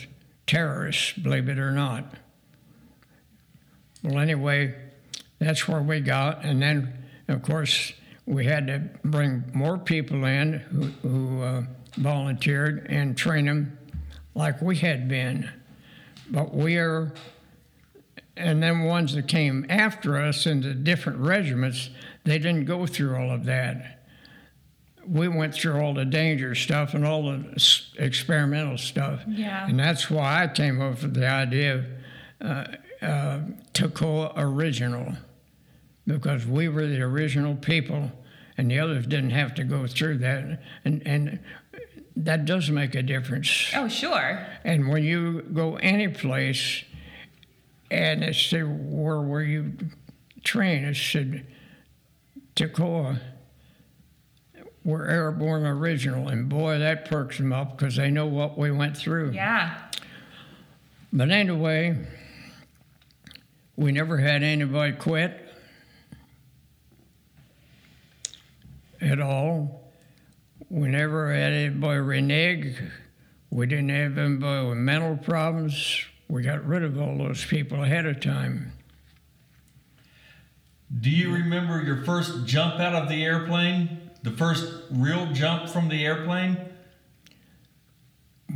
[0.47, 2.03] terrorists, believe it or not.
[4.03, 4.75] Well, anyway,
[5.39, 6.43] that's where we got.
[6.43, 7.93] And then, of course,
[8.25, 11.61] we had to bring more people in who, who uh,
[11.95, 13.77] volunteered and train them
[14.35, 15.49] like we had been.
[16.29, 17.13] But we are
[18.35, 21.91] and then ones that came after us in the different regiments,
[22.25, 23.96] they didn't go through all of that.
[25.07, 29.21] We went through all the danger stuff and all the s- experimental stuff.
[29.27, 29.65] Yeah.
[29.67, 31.85] And that's why I came up with the idea of
[32.41, 33.39] uh, uh,
[33.73, 35.13] Toccoa Original,
[36.05, 38.11] because we were the original people
[38.57, 40.61] and the others didn't have to go through that.
[40.83, 41.39] And, and
[42.15, 43.71] that does make a difference.
[43.75, 44.45] Oh, sure.
[44.63, 46.83] And when you go any place,
[47.89, 49.73] and it said, where were you
[50.43, 50.85] trained?
[50.87, 51.45] It said,
[52.55, 53.19] Toccoa.
[54.87, 56.29] We're airborne original.
[56.29, 59.31] And boy, that perks them up because they know what we went through.
[59.31, 59.77] Yeah.
[61.11, 61.97] But anyway,
[63.75, 65.39] We never had anybody quit
[68.99, 69.91] at all.
[70.69, 72.81] We never had anybody renege.
[73.51, 76.05] We didn't have anybody with mental problems.
[76.27, 78.71] We got rid of all those people ahead of time.
[80.99, 84.06] Do you remember your first jump out of the airplane?
[84.27, 86.57] The first real jump from the airplane?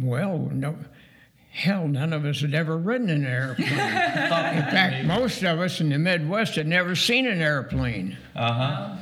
[0.01, 0.75] Well, no,
[1.49, 3.69] hell, none of us had ever ridden an airplane.
[3.69, 8.17] in fact, most of us in the Midwest had never seen an airplane.
[8.36, 8.95] Uh huh.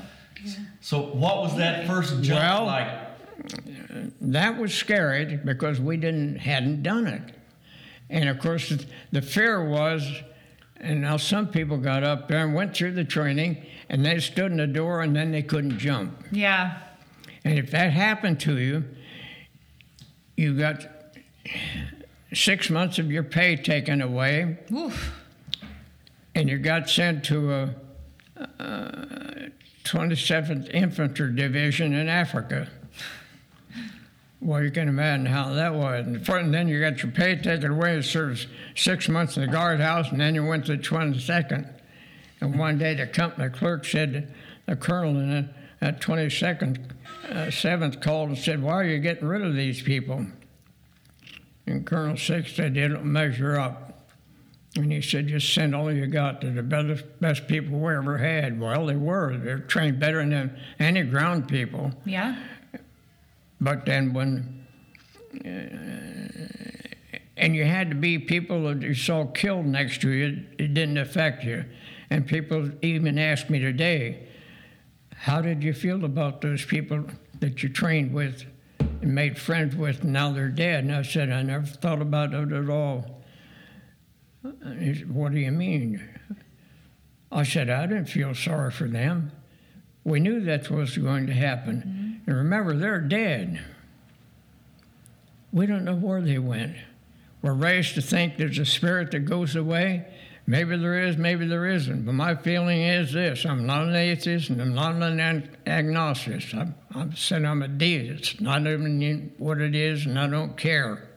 [0.80, 2.88] So, what was that first jump Well- like?
[4.22, 7.32] That was scary because we didn't hadn't done it,
[8.12, 10.08] and of course the- the fear was.
[10.80, 14.52] And now some people got up there and went through the training, and they stood
[14.52, 16.24] in the door, and then they couldn't jump.
[16.32, 16.78] Yeah.
[17.44, 18.86] And if that happened to you,
[20.38, 20.86] you got
[22.34, 25.14] six months of your pay taken away, Oof.
[26.36, 27.76] and you got sent to a,
[28.60, 29.50] uh
[29.84, 32.70] 27th Infantry Division in Africa.
[34.42, 36.06] Well, you can imagine how that was.
[36.06, 40.12] And then you got your pay taken away and served six months in the guardhouse,
[40.12, 41.70] and then you went to the 22nd.
[42.42, 44.34] And one day the company clerk said,
[44.66, 45.50] the colonel in
[45.82, 46.92] that 22nd,
[47.30, 50.26] uh, 7th called and said, Why are you getting rid of these people?
[51.66, 53.90] And Colonel Sink said, They don't measure up.
[54.76, 58.20] And he said, just send all you got to the best, best people we ever
[58.20, 58.60] had.
[58.60, 59.36] Well, they were.
[59.36, 61.92] They're trained better than any ground people.
[62.06, 62.40] Yeah.
[63.62, 64.66] But then when,
[65.46, 65.50] uh,
[67.38, 70.98] and you had to be people that you saw killed next to you, it didn't
[70.98, 71.66] affect you.
[72.10, 74.28] And people even ask me today,
[75.16, 77.06] how did you feel about those people
[77.40, 78.46] that you trained with
[78.80, 80.86] and made friends with, and now they're dead?
[80.86, 83.22] And I said, I never thought about it at all.
[84.44, 86.02] And he said, What do you mean?
[87.32, 89.32] I said, I didn't feel sorry for them.
[90.10, 91.84] We knew that was going to happen.
[91.86, 92.30] Mm-hmm.
[92.30, 93.62] And remember, they're dead.
[95.54, 96.78] We don't know where they went.
[97.44, 100.08] We're raised to think there's a spirit that goes away.
[100.48, 102.08] Maybe there is, maybe there isn't.
[102.08, 106.56] But my feeling is this I'm not an atheist and I'm not an agnostic.
[106.56, 111.08] I'm, I'm saying I'm a deist, not even what it is, and I don't care.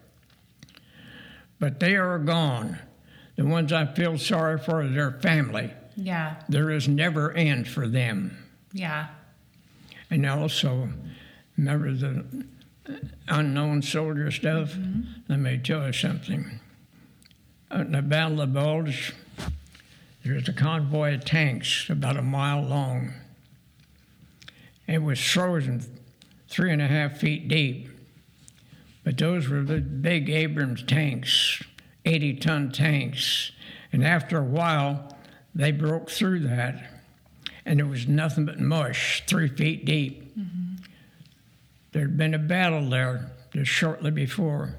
[1.59, 2.79] But they are gone.
[3.37, 5.73] The ones I feel sorry for are their family.
[5.97, 6.43] Yeah.
[6.51, 8.37] There is never end for them.
[8.73, 9.09] Yeah.
[10.11, 10.89] And also,
[11.57, 12.45] remember the
[12.89, 12.93] uh,
[13.29, 14.73] unknown soldier stuff?
[14.73, 15.03] Mm-hmm.
[15.29, 16.61] Let me tell you something.
[17.71, 19.15] At the Battle of Bulge,
[20.25, 23.15] there was a convoy of tanks about a mile long.
[24.87, 25.83] It was frozen
[26.49, 27.89] three and a half feet deep.
[29.05, 31.63] But those were the big Abrams tanks,
[32.05, 33.51] 80 ton tanks.
[33.93, 35.17] And after a while,
[35.55, 36.92] they broke through that
[37.65, 40.35] and there was nothing but mush, three feet deep.
[41.93, 44.77] There'd been a battle there just shortly before,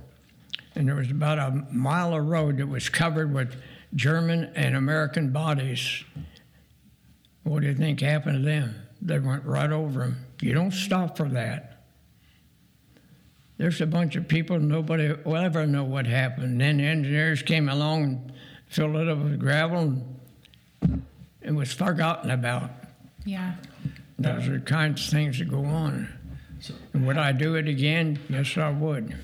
[0.75, 3.55] and there was about a mile of road that was covered with
[3.95, 6.03] German and American bodies.
[7.43, 8.75] What do you think happened to them?
[9.01, 10.25] They went right over them.
[10.41, 11.69] You don't stop for that.
[13.57, 16.59] There's a bunch of people, nobody will ever know what happened.
[16.59, 18.33] Then the engineers came along and
[18.67, 20.01] filled it up with gravel,
[20.81, 21.05] and
[21.43, 22.71] it was forgotten about.
[23.25, 23.55] Yeah.
[24.19, 26.07] Those are the kinds of things that go on.
[26.59, 28.19] So- And would I do it again?
[28.29, 29.15] Yes, I would.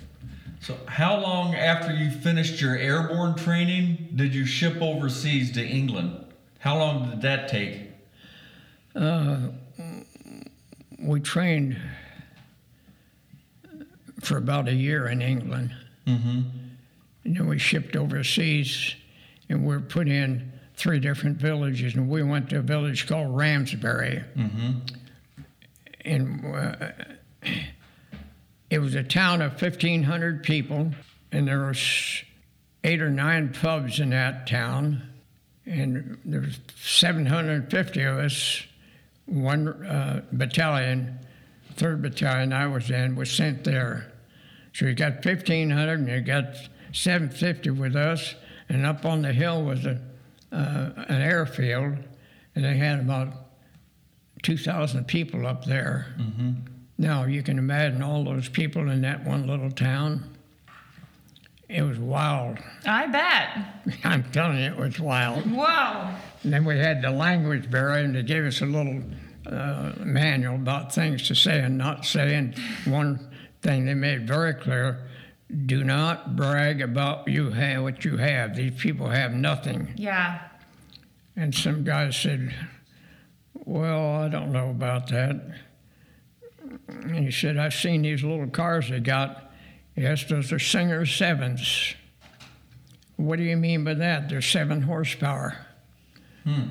[0.61, 6.25] So, how long after you finished your airborne training did you ship overseas to England?
[6.59, 7.85] How long did that take?
[11.01, 11.77] We trained
[14.19, 15.73] for about a year in England.
[16.05, 16.41] Mm-hmm.
[17.23, 18.95] And then we shipped overseas
[19.47, 21.95] and we were put in three different villages.
[21.95, 24.23] And we went to a village called Ramsbury.
[24.35, 24.71] Mm-hmm.
[26.05, 26.91] and uh,
[28.69, 30.91] it was a town of 1,500 people,
[31.31, 32.23] and there was
[32.83, 35.03] eight or nine pubs in that town,
[35.65, 38.63] and there was 750 of us.
[39.25, 41.19] One uh, battalion,
[41.75, 44.11] third battalion I was in, was sent there.
[44.73, 46.55] So you got 1,500, and you got
[46.93, 48.35] 750 with us,
[48.69, 49.99] and up on the hill was a,
[50.51, 51.97] uh, an airfield,
[52.55, 53.33] and they had about
[54.43, 56.07] 2,000 people up there.
[56.97, 60.37] Now, you can imagine all those people in that one little town.
[61.69, 62.57] It was wild.
[62.85, 63.95] I bet.
[64.03, 65.45] I'm telling you, it was wild.
[65.51, 66.13] Whoa.
[66.43, 69.01] And then we had the language barrier, and they gave us a little
[69.45, 72.35] uh, manual about things to say and not say.
[72.35, 73.29] And one
[73.61, 75.07] thing they made very clear
[75.65, 78.55] do not brag about you have what you have.
[78.55, 79.93] These people have nothing.
[79.95, 80.41] Yeah.
[81.35, 82.53] And some guy said,
[83.53, 85.35] Well, I don't know about that.
[86.89, 89.51] And he said, I've seen these little cars they got.
[89.95, 91.95] Yes, those are Singer sevens.
[93.15, 94.29] What do you mean by that?
[94.29, 95.57] They're seven horsepower.
[96.43, 96.67] Hmm.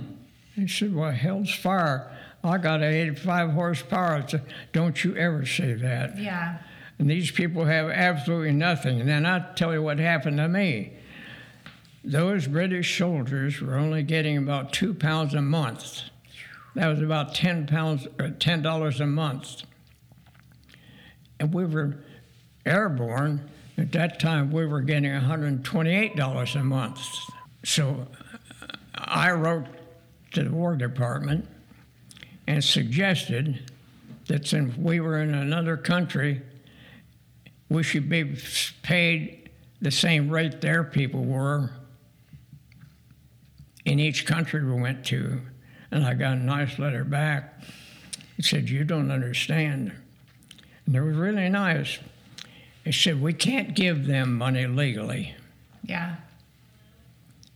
[0.54, 2.10] He said, Well, hell's fire.
[2.44, 4.24] I got 85 horsepower.
[4.28, 6.16] Said, Don't you ever say that.
[6.16, 6.58] Yeah.
[6.98, 9.00] And these people have absolutely nothing.
[9.00, 10.92] And then I'll tell you what happened to me.
[12.04, 16.02] Those British soldiers were only getting about two pounds a month.
[16.74, 19.62] That was about 10 pounds, or $10 a month.
[21.40, 21.96] And we were
[22.64, 23.48] airborne.
[23.76, 27.00] At that time, we were getting $128 a month.
[27.64, 28.08] So
[28.60, 29.66] uh, I wrote
[30.32, 31.48] to the War Department
[32.46, 33.70] and suggested
[34.26, 36.42] that since we were in another country,
[37.68, 38.36] we should be
[38.82, 39.50] paid
[39.80, 41.70] the same rate their people were
[43.84, 45.40] in each country we went to.
[45.90, 47.62] And I got a nice letter back.
[48.36, 49.92] It said, You don't understand.
[50.86, 51.98] And it was really nice.
[52.84, 55.34] It said, We can't give them money legally.
[55.82, 56.16] Yeah.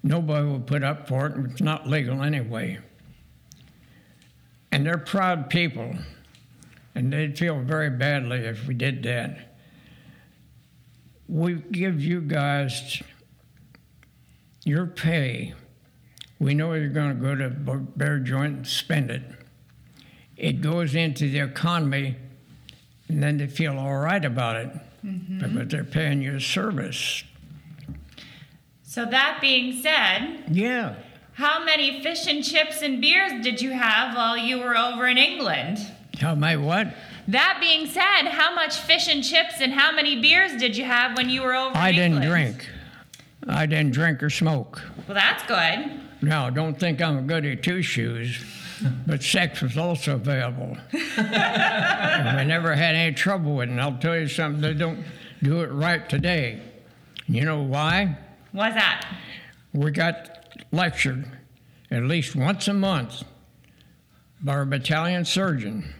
[0.02, 2.78] Nobody will put up for it, it's not legal anyway.
[4.72, 5.94] And they're proud people,
[6.94, 9.51] and they'd feel very badly if we did that.
[11.33, 13.03] We give you guys
[14.64, 15.55] your pay.
[16.39, 19.22] We know you're going to go to Bear Joint and spend it.
[20.37, 22.16] It goes into the economy,
[23.09, 24.68] and then they feel all right about it
[25.03, 25.39] mm-hmm.
[25.39, 27.24] because they're paying you a service.
[28.83, 30.97] So that being said, Yeah.
[31.33, 35.16] how many fish and chips and beers did you have while you were over in
[35.16, 35.78] England?
[36.20, 36.93] How many what?
[37.29, 41.16] That being said, how much fish and chips and how many beers did you have
[41.16, 42.68] when you were over I didn't drink.
[43.47, 44.83] I didn't drink or smoke.
[45.07, 46.01] Well, that's good.
[46.20, 48.45] No, don't think I'm a goody two shoes,
[49.07, 50.77] but sex was also available.
[51.16, 53.73] I never had any trouble with it.
[53.73, 55.05] And I'll tell you something, they don't
[55.43, 56.62] do it right today.
[57.27, 58.18] You know why?
[58.53, 59.07] What's that?
[59.73, 61.25] We got lectured
[61.91, 63.25] at least once a month
[64.41, 65.93] by our battalion surgeon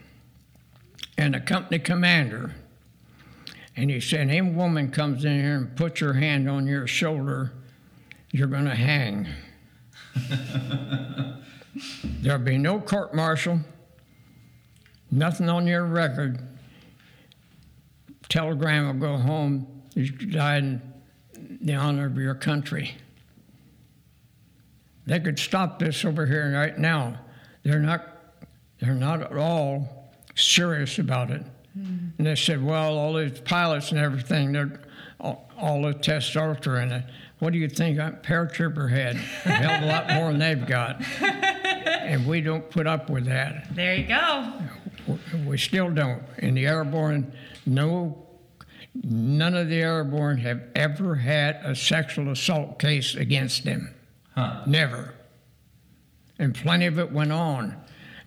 [1.23, 2.53] and a company commander.
[3.77, 7.53] And he said, any woman comes in here and puts her hand on your shoulder,
[8.33, 9.29] you're going to hang.
[12.05, 13.61] There'll be no court martial,
[15.11, 16.41] nothing on your record.
[18.29, 20.83] Telegram will go home, you died in
[21.63, 22.97] the honor of your country.
[25.07, 27.21] They could stop this over here right now.
[27.63, 28.07] They're not,
[28.81, 30.02] they're not at all
[30.35, 31.43] serious about it.
[31.75, 34.81] And they said, well, all these pilots and everything, they're
[35.19, 36.93] all, all the testosterone.
[36.93, 37.07] Uh,
[37.39, 39.17] what do you think a paratrooper had?
[39.17, 41.03] A hell of a lot more than they've got.
[41.21, 43.75] and we don't put up with that.
[43.75, 44.53] There you go.
[45.47, 46.23] We still don't.
[46.39, 47.33] In the airborne,
[47.67, 48.27] no,
[49.03, 53.95] none of the airborne have ever had a sexual assault case against them.
[54.67, 55.15] Never.
[56.39, 57.82] And plenty of it went on.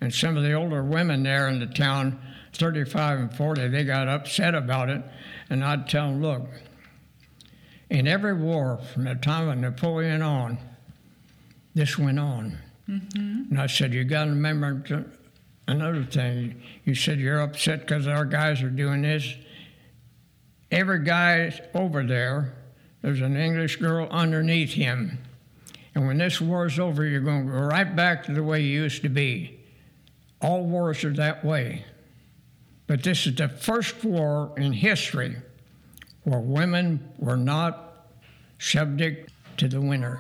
[0.06, 2.20] And some of the older women there in the town,
[2.54, 5.02] 35 and 40, they got upset about it.
[5.50, 6.48] And I'd tell them, look,
[7.90, 10.60] in every war from the time of Napoleon on,
[11.74, 12.56] this went on.
[12.88, 13.46] Mm-hmm.
[13.50, 15.10] And I said, you got to remember to-
[15.68, 16.62] another thing.
[16.84, 19.34] You said you're upset because our guys are doing this.
[20.70, 22.54] Every guy over there,
[23.02, 25.18] there's an English girl underneath him.
[25.96, 28.84] And when this war's over, you're going to go right back to the way you
[28.84, 29.55] used to be.
[30.46, 31.86] All wars are that way.
[32.86, 35.38] But this is the first war in history
[36.24, 38.10] where women were not
[38.60, 40.20] subject to the winner.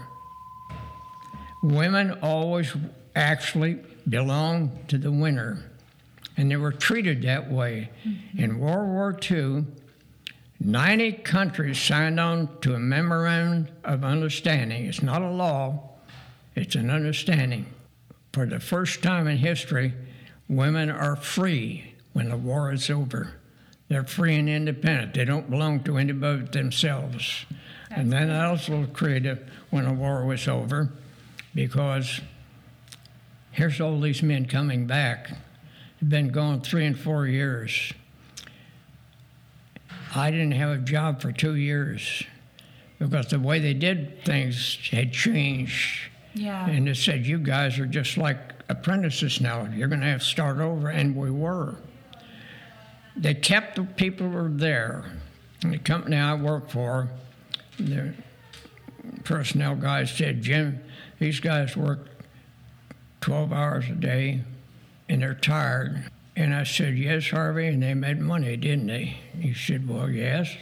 [1.61, 2.75] Women always
[3.15, 3.77] actually
[4.09, 5.63] belonged to the winner,
[6.37, 7.91] and they were treated that way.
[8.03, 8.39] Mm-hmm.
[8.39, 9.65] In World War II,
[10.59, 14.87] 90 countries signed on to a memorandum of understanding.
[14.87, 15.91] It's not a law,
[16.55, 17.67] it's an understanding.
[18.33, 19.93] For the first time in history,
[20.47, 23.33] women are free when the war is over.
[23.87, 25.13] They're free and independent.
[25.13, 27.45] They don't belong to anybody but themselves.
[27.91, 30.89] and then that also created when the war was over,
[31.53, 32.21] because
[33.51, 35.29] here's all these men coming back.
[36.01, 37.93] They've been gone three and four years.
[40.15, 42.23] I didn't have a job for two years
[42.99, 46.09] because the way they did things had changed.
[46.33, 46.67] Yeah.
[46.67, 49.67] And it said, You guys are just like apprentices now.
[49.73, 50.89] You're going to have to start over.
[50.89, 51.75] And we were.
[53.15, 55.05] They kept the people who were there.
[55.61, 57.09] The company I work for,
[57.79, 58.13] the
[59.23, 60.79] personnel guys said, Jim,
[61.19, 62.07] these guys work
[63.21, 64.41] 12 hours a day,
[65.09, 66.11] and they're tired.
[66.35, 69.17] And I said, Yes, Harvey, and they made money, didn't they?
[69.39, 70.53] He said, Well, yes.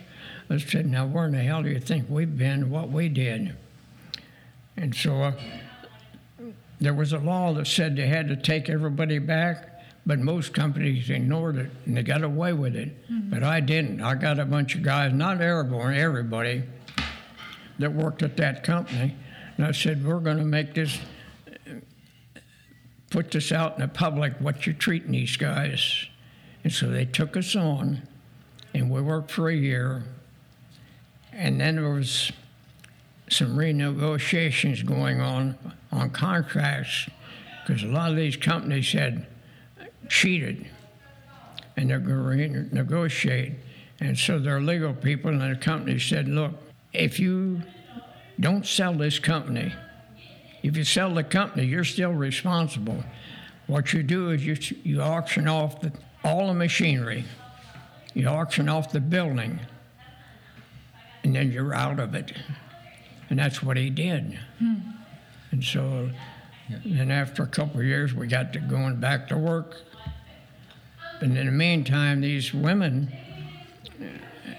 [0.49, 3.55] I said, Now, where in the hell do you think we've been, what we did?
[4.77, 5.33] And so uh,
[6.83, 11.09] there was a law that said they had to take everybody back, but most companies
[11.09, 13.09] ignored it and they got away with it.
[13.09, 13.29] Mm-hmm.
[13.29, 14.01] But I didn't.
[14.01, 16.63] I got a bunch of guys, not airborne, everybody,
[17.79, 19.15] that worked at that company.
[19.55, 20.99] And I said, We're going to make this,
[23.09, 26.07] put this out in the public, what you're treating these guys.
[26.63, 28.01] And so they took us on,
[28.73, 30.03] and we worked for a year.
[31.31, 32.31] And then there was
[33.29, 35.57] some renegotiations going on
[35.93, 37.07] on contracts
[37.65, 39.25] because a lot of these companies had
[40.09, 40.67] cheated
[41.77, 43.55] and they're going to renegotiate.
[43.99, 46.51] And so their legal people and the company said, look,
[46.91, 47.61] if you
[48.39, 49.73] don't sell this company,
[50.61, 53.03] if you sell the company, you're still responsible.
[53.67, 55.91] What you do is you, you auction off the,
[56.23, 57.25] all the machinery,
[58.13, 59.59] you auction off the building,
[61.23, 62.33] and then you're out of it.
[63.29, 64.37] And that's what he did.
[64.59, 64.75] Hmm.
[65.63, 66.09] And so,
[66.83, 69.77] then after a couple of years, we got to going back to work.
[71.21, 73.09] And in the meantime, these women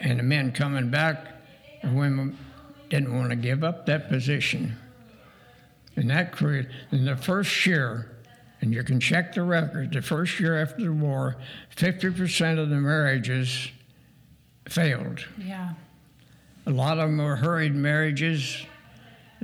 [0.01, 1.27] and the men coming back,
[1.83, 2.39] the women
[2.89, 4.77] didn't want to give up that position.
[5.97, 8.11] And that created, in the first year,
[8.63, 11.37] and you can check the record, the first year after the war,
[11.77, 13.69] 50% of the marriages
[14.71, 15.27] failed.
[15.37, 15.75] Yeah.
[16.67, 18.65] A lot of them were hurried marriages.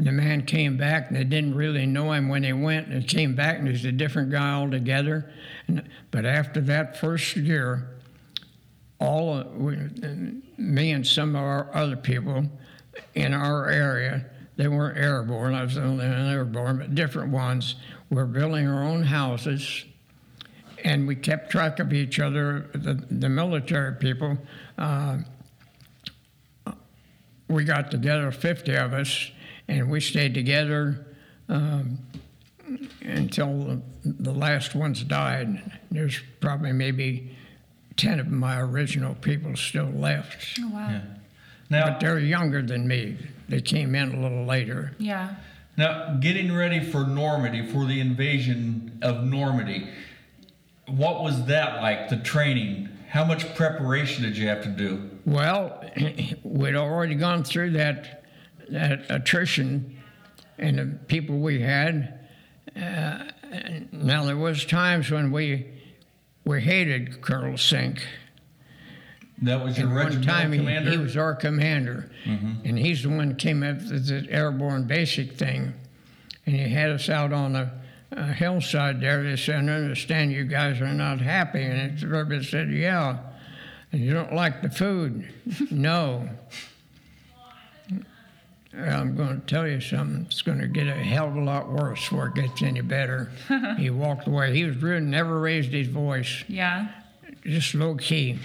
[0.01, 2.88] And the man came back, and they didn't really know him when he went.
[2.88, 5.30] And came back, and he's a different guy altogether.
[5.68, 7.86] And, but after that first year,
[8.98, 9.76] all of, we,
[10.57, 12.46] me and some of our other people
[13.14, 14.24] in our area,
[14.57, 15.53] they weren't airborne.
[15.53, 17.74] I was only an airborne, but different ones.
[18.09, 19.84] Were building our own houses,
[20.82, 22.70] and we kept track of each other.
[22.72, 24.38] The, the military people.
[24.78, 25.18] Uh,
[27.48, 29.30] we got together, 50 of us,
[29.71, 31.07] and we stayed together
[31.49, 31.99] um,
[33.03, 35.79] until the, the last ones died.
[35.91, 37.37] There's probably maybe
[37.97, 40.59] 10 of my original people still left.
[40.61, 40.89] Oh, wow.
[40.91, 41.01] Yeah.
[41.71, 43.16] Now, But they're younger than me.
[43.49, 44.93] They came in a little later.
[44.99, 45.37] Yeah.
[45.77, 49.89] now, getting ready for Normandy, for the invasion of Normandy,
[50.89, 52.09] what was that like?
[52.09, 52.89] The training?
[53.09, 55.11] How much preparation did you have to do?
[55.25, 55.85] Well,
[56.43, 58.20] we'd already gone through that,
[58.71, 59.97] that attrition
[60.59, 62.18] and the people we had.
[62.77, 63.25] Uh,
[63.93, 65.66] now, there was times when we,
[66.45, 68.07] we hated Colonel Sink.
[69.43, 70.91] That was your And one time he, commander.
[70.91, 75.73] he was our commander, and he's the one came up with the airborne basic thing,
[76.45, 77.73] and he had us out on a,
[78.12, 79.23] a hillside there.
[79.23, 83.16] They said, "I understand you guys are not happy," and everybody said, "Yeah."
[83.93, 85.27] And you don't like the food?
[85.71, 86.29] no.
[88.77, 90.27] I'm going to tell you something.
[90.27, 93.31] It's going to get a hell of a lot worse before it gets any better.
[93.79, 94.55] he walked away.
[94.55, 96.89] He was rude, never raised his voice Yeah.
[97.45, 98.39] just low key.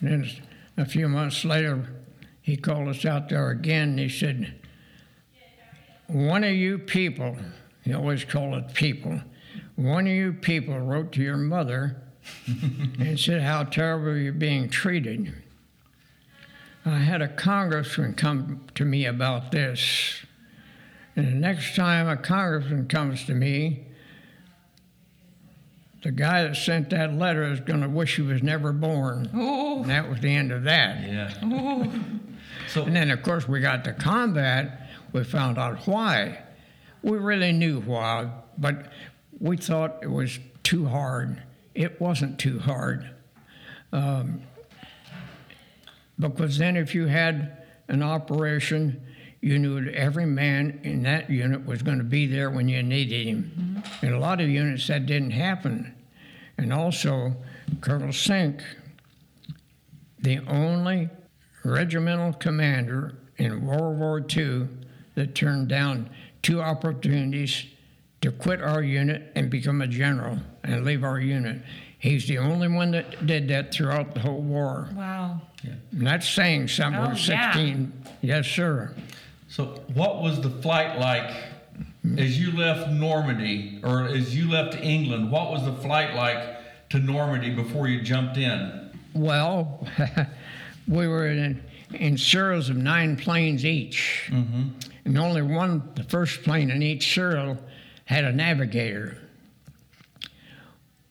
[0.00, 0.30] And then
[0.76, 1.88] a few months later,
[2.42, 4.54] he called us out there again and he said,
[6.06, 7.36] One of you people,
[7.82, 9.20] he always called it people,
[9.74, 11.96] one of you people wrote to your mother
[13.00, 15.32] and said how terrible you're being treated.
[16.86, 20.22] I had a congressman come to me about this.
[21.16, 23.86] And the next time a congressman comes to me,
[26.02, 29.28] the guy that sent that letter is going to wish he was never born.
[29.34, 29.80] Oh.
[29.80, 31.02] And that was the end of that.
[31.02, 31.34] yeah.
[31.42, 31.92] Oh.
[32.68, 34.88] So And then, of course, we got to combat.
[35.12, 36.42] We found out why.
[37.02, 38.92] We really knew why, but
[39.40, 41.42] we thought it was too hard.
[41.74, 43.10] It wasn't too hard.
[43.92, 44.42] Um,
[46.18, 49.02] because then, if you had an operation,
[49.40, 52.82] you knew that every man in that unit was going to be there when you
[52.82, 53.82] needed him.
[53.84, 54.06] Mm-hmm.
[54.06, 55.94] In a lot of units, that didn't happen.
[56.58, 57.36] And also,
[57.80, 58.62] Colonel Sink,
[60.18, 61.10] the only
[61.64, 64.68] regimental commander in World War II
[65.14, 66.10] that turned down
[66.42, 67.66] two opportunities
[68.22, 71.60] to quit our unit and become a general and leave our unit.
[72.06, 74.88] He's the only one that did that throughout the whole war.
[74.94, 75.40] Wow.
[75.64, 77.00] And that's saying something.
[77.00, 77.76] Oh, We're yeah.
[78.22, 78.94] Yes, sir.
[79.48, 81.34] So, what was the flight like
[82.16, 85.32] as you left Normandy or as you left England?
[85.32, 88.90] What was the flight like to Normandy before you jumped in?
[89.14, 89.86] Well,
[90.88, 94.28] we were in, in serials of nine planes each.
[94.30, 94.68] Mm-hmm.
[95.06, 97.58] And only one, the first plane in each serial,
[98.04, 99.18] had a navigator.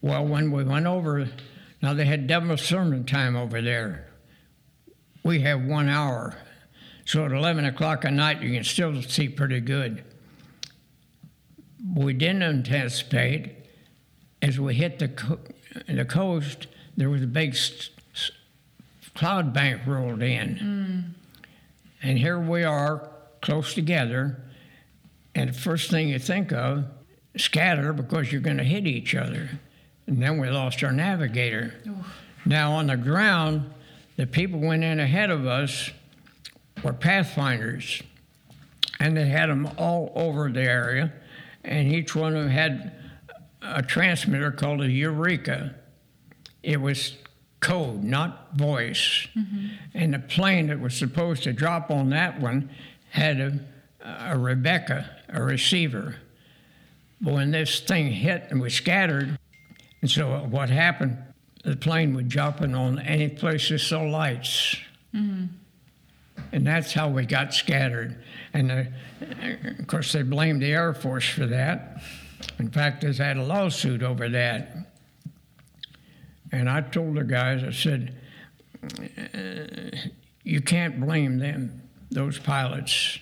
[0.05, 1.27] Well, when we went over,
[1.81, 4.07] now they had double summer time over there.
[5.23, 6.37] We have one hour.
[7.05, 10.03] So at 11 o'clock at night, you can still see pretty good.
[11.95, 13.55] We didn't anticipate
[14.43, 15.39] as we hit the, co-
[15.87, 18.29] the coast, there was a big s- s-
[19.15, 21.15] cloud bank rolled in.
[21.17, 22.03] Mm.
[22.03, 23.09] And here we are,
[23.41, 24.39] close together.
[25.33, 26.85] And the first thing you think of,
[27.37, 29.49] scatter because you're going to hit each other.
[30.07, 31.73] And then we lost our navigator.
[32.45, 33.71] Now, on the ground,
[34.17, 35.89] the people went in ahead of us
[36.83, 38.01] were pathfinders.
[38.99, 41.11] And they had them all over the area.
[41.63, 42.93] And each one of them had
[43.61, 45.75] a transmitter called a Eureka.
[46.61, 47.17] It was
[47.59, 49.27] code, not voice.
[49.35, 49.67] Mm-hmm.
[49.95, 52.69] And the plane that was supposed to drop on that one
[53.09, 53.59] had a,
[54.03, 56.17] a Rebecca, a receiver.
[57.19, 59.39] But when this thing hit and was scattered,
[60.01, 61.17] and so what happened,
[61.63, 64.77] the plane would jump jumping on any place that saw lights.
[66.51, 68.23] And that's how we got scattered.
[68.53, 68.83] And uh,
[69.79, 72.01] of course, they blamed the Air Force for that.
[72.59, 74.75] In fact, there's had a lawsuit over that.
[76.51, 78.15] And I told the guys, I said,
[78.83, 79.97] "Uh,
[80.43, 81.81] you can't blame them,
[82.11, 83.19] those pilots.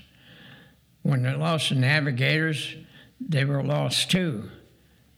[1.04, 2.76] When they lost the navigators,
[3.20, 4.50] they were lost too.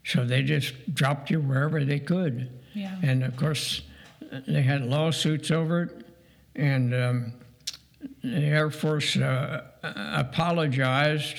[0.06, 2.50] So they just dropped you wherever they could.
[2.74, 2.96] Yeah.
[3.02, 3.82] And of course,
[4.48, 6.06] they had lawsuits over it.
[6.56, 7.34] And um,
[8.24, 11.38] the Air Force uh, apologized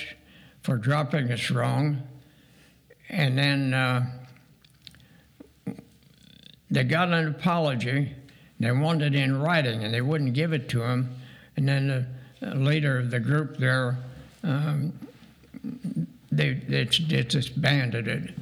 [0.63, 2.03] for dropping us wrong.
[3.09, 4.05] And then uh,
[6.69, 8.13] they got an apology.
[8.59, 11.15] They wanted it in writing, and they wouldn't give it to him.
[11.55, 12.07] And then
[12.41, 13.97] the leader of the group there,
[14.43, 14.91] um,
[16.31, 18.33] they, they they disbanded it.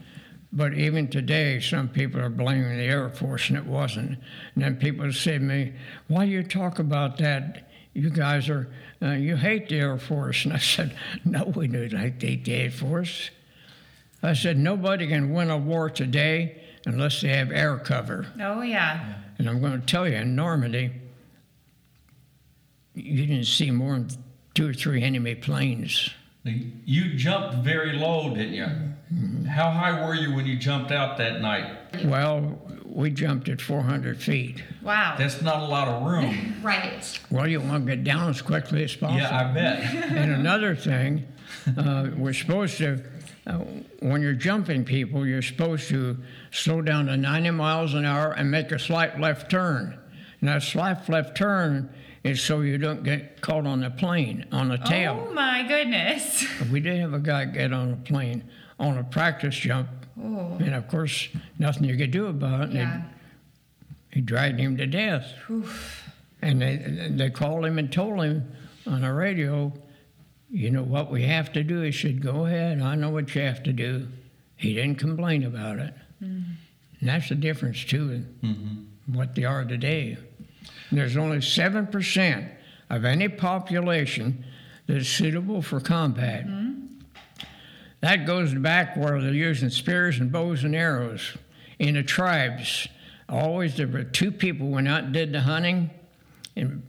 [0.56, 4.18] But even today, some people are blaming the Air Force, and it wasn't.
[4.56, 5.74] And then people say to me,
[6.08, 7.70] "Why you talk about that?
[7.93, 8.70] You guys are
[9.01, 10.95] uh, you hate the Air Force." And I said,
[11.26, 13.32] "No, we don't hate the Air Force."
[14.24, 19.16] I said, "Nobody can win a war today unless they have air cover." Oh, yeah.
[19.38, 20.91] And I'm going to tell you, in Normandy,
[22.93, 24.10] you didn't see more than
[24.53, 26.12] two or three enemy planes.
[26.43, 28.68] You jumped very low, didn't you?
[29.47, 31.78] How high were you when you jumped out that night?
[32.06, 34.64] Well, we jumped at 400 feet.
[34.82, 35.16] Wow.
[35.18, 36.53] That's not a lot of room.
[36.66, 37.20] Right.
[37.30, 39.20] Well, you want to get down as quickly as possible.
[39.20, 39.80] Yeah, I bet.
[39.93, 41.28] and another thing,
[41.78, 43.03] uh, we're supposed to,
[43.45, 43.60] uh,
[43.99, 46.18] when you're jumping people, you're supposed to
[46.49, 49.99] slow down to 90 miles an hour and make a slight left turn.
[50.41, 51.93] Now, that slight left turn
[52.24, 55.28] is so you don't get caught on the plane, on the tail.
[55.30, 56.45] Oh, my goodness.
[56.72, 58.43] We did have a guy get on a plane
[58.80, 59.89] on a practice jump.
[60.21, 60.57] Oh.
[60.59, 62.63] And of course, nothing you could do about it.
[62.63, 63.01] and they- Yeah.
[64.11, 65.26] He dragged him to death.
[66.41, 68.49] And they, they called him and told him
[68.88, 69.73] on the radio,
[70.49, 71.82] you know what we have to do?
[71.82, 74.07] He said, go ahead, I know what you have to do.
[74.55, 75.93] He didn't complain about it.
[76.23, 76.51] Mm-hmm.
[76.99, 79.17] And that's the difference, too, in mm-hmm.
[79.17, 80.17] what they are today.
[80.93, 82.49] There's only 7%
[82.89, 84.45] of any population
[84.88, 86.47] that is suitable for combat.
[86.47, 86.64] Mm-hmm.
[88.06, 91.36] That goes back where they're using spears and bows and arrows.
[91.80, 92.88] In the tribes,
[93.28, 95.89] always there were two people went out and did the hunting
[96.56, 96.84] and,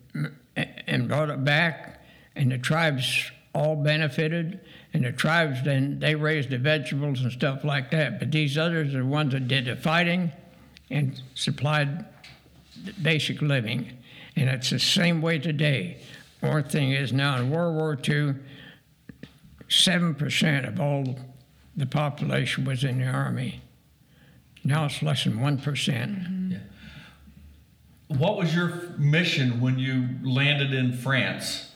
[0.87, 2.05] and brought it back,
[2.35, 4.61] and the tribes all benefited.
[4.93, 8.19] And the tribes then they raised the vegetables and stuff like that.
[8.19, 10.33] But these others are the ones that did the fighting
[10.91, 12.05] and supplied
[13.01, 13.91] basic living.
[14.37, 15.97] And it's the same way today.
[16.41, 18.35] One thing is now in World War II,
[19.69, 21.19] 7% of all
[21.77, 23.61] the population was in the Army.
[24.65, 26.61] Now it's less than 1%.
[28.09, 31.73] What was your mission when you landed in France?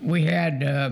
[0.00, 0.90] We had uh,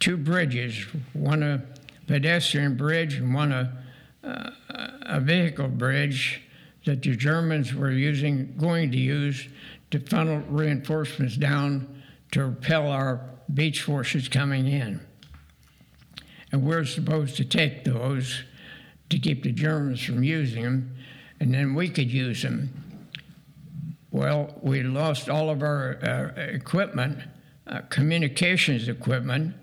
[0.00, 1.62] two bridges, one a
[2.06, 3.82] pedestrian bridge and one a,
[4.24, 4.50] uh,
[5.02, 6.42] a vehicle bridge
[6.84, 9.48] that the Germans were using, going to use
[9.90, 12.02] to funnel reinforcements down
[12.32, 13.20] to repel our
[13.54, 15.00] beach forces coming in.
[16.50, 18.44] And we're supposed to take those
[19.10, 20.96] to keep the Germans from using them,
[21.40, 22.70] and then we could use them.
[24.10, 27.18] Well, we lost all of our uh, equipment,
[27.66, 29.54] uh, communications equipment.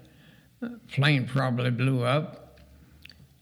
[0.62, 2.60] Uh, plane probably blew up,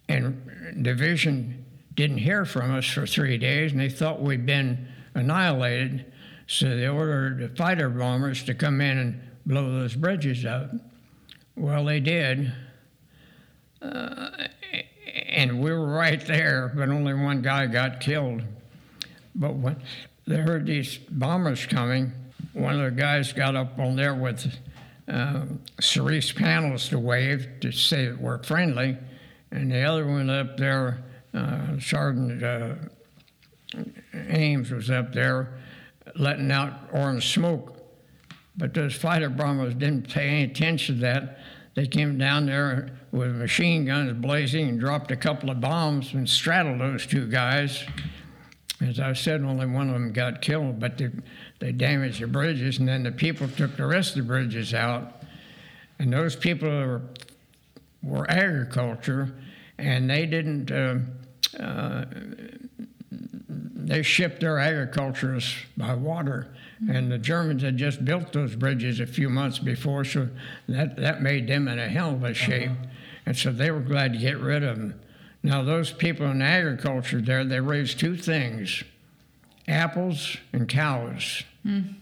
[0.09, 6.05] and division didn't hear from us for three days, and they thought we'd been annihilated.
[6.45, 10.71] So they ordered the fighter bombers to come in and blow those bridges up.
[11.55, 12.51] Well, they did.
[13.81, 14.29] uh,
[15.29, 18.43] and we were right there, but only one guy got killed.
[19.33, 19.77] But when
[20.25, 22.11] they heard these bombers coming,
[22.53, 24.53] one of the guys got up on there with
[25.07, 25.45] uh,
[25.79, 28.97] cerise panels to wave to say that we're friendly,
[29.51, 32.75] and the other one up there, uh, Sergeant uh,
[34.13, 35.57] Ames was up there
[36.15, 37.76] letting out orange smoke.
[38.57, 41.39] But those fighter bombers didn't pay any attention to that.
[41.75, 46.27] They came down there with machine guns blazing and dropped a couple of bombs and
[46.27, 47.85] straddled those two guys.
[48.81, 51.09] As I said, only one of them got killed, but they,
[51.59, 55.23] they damaged the bridges, and then the people took the rest of the bridges out.
[55.99, 57.01] And those people were,
[58.03, 59.33] were agriculture,
[59.77, 60.71] and they didn't.
[60.71, 60.97] Uh,
[61.59, 62.05] uh,
[63.49, 66.53] they shipped their agricultures by water.
[66.81, 66.95] Mm-hmm.
[66.95, 70.29] And the Germans had just built those bridges a few months before, so
[70.67, 72.33] that, that made them in a hell of a uh-huh.
[72.33, 72.71] shape.
[73.25, 74.99] And so they were glad to get rid of them.
[75.43, 78.83] Now, those people in agriculture there, they raised two things
[79.67, 81.43] apples and cows.
[81.65, 81.95] Mm.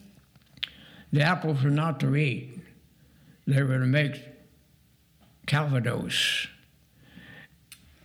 [1.12, 2.60] The apples were not to eat,
[3.48, 4.22] they were to make
[5.48, 6.48] calvados.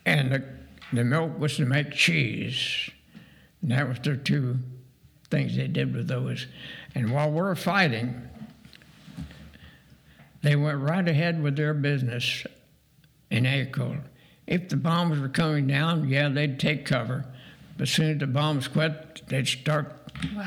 [0.07, 0.45] And the,
[0.93, 2.91] the milk was to make cheese.
[3.63, 4.59] And that was their two
[5.31, 6.47] things they did with those.
[6.95, 8.29] And while we're fighting,
[10.43, 12.45] they went right ahead with their business
[13.31, 14.03] in agriculture.
[14.47, 17.25] If the bombs were coming down, yeah, they'd take cover.
[17.77, 19.97] But as soon as the bombs quit, they'd start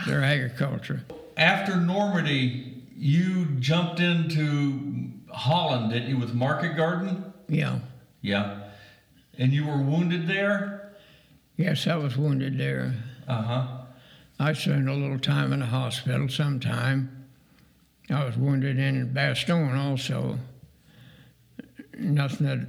[0.06, 1.06] their agriculture.
[1.38, 7.34] After Normandy, you jumped into Holland, didn't you, with Market Garden?
[7.48, 7.80] Yeah.
[8.22, 8.60] Yeah.
[9.38, 10.94] And you were wounded there?
[11.56, 12.94] Yes, I was wounded there.
[13.28, 13.68] Uh huh.
[14.40, 17.26] I spent a little time in the hospital sometime.
[18.10, 20.38] I was wounded in Bastogne also.
[21.98, 22.68] Nothing that,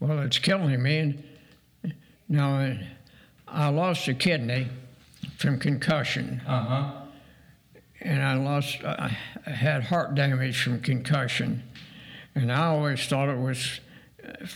[0.00, 1.18] well, it's killing me.
[2.28, 2.76] Now,
[3.48, 4.68] I- lost a kidney
[5.38, 6.92] from concussion, Uh huh.
[8.00, 9.16] and I lost, I
[9.46, 11.62] I had heart damage from concussion.
[12.34, 13.80] And I always thought it was
[14.26, 14.46] uh,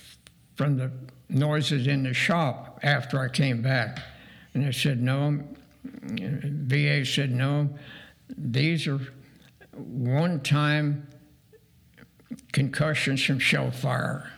[0.56, 0.90] from the
[1.28, 4.00] noises in the shop after I came back.
[4.52, 5.42] And they said, no,
[5.84, 7.70] VA said, no,
[8.36, 9.00] these are
[9.72, 11.06] one time
[12.52, 14.30] concussions from shell fire.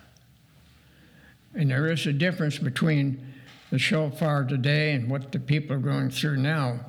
[1.53, 3.33] And there is a difference between
[3.69, 6.79] the shell fire today and what the people are going through now.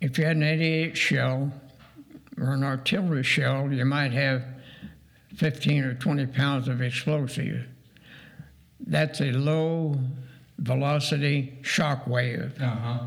[0.00, 1.52] If you had an 88 shell
[2.38, 4.44] or an artillery shell, you might have
[5.36, 7.66] 15 or 20 pounds of explosive.
[8.80, 9.98] That's a low
[10.58, 12.54] velocity shock wave.
[12.60, 12.98] Uh huh.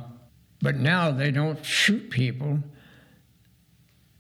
[0.62, 2.60] But now they don't shoot people.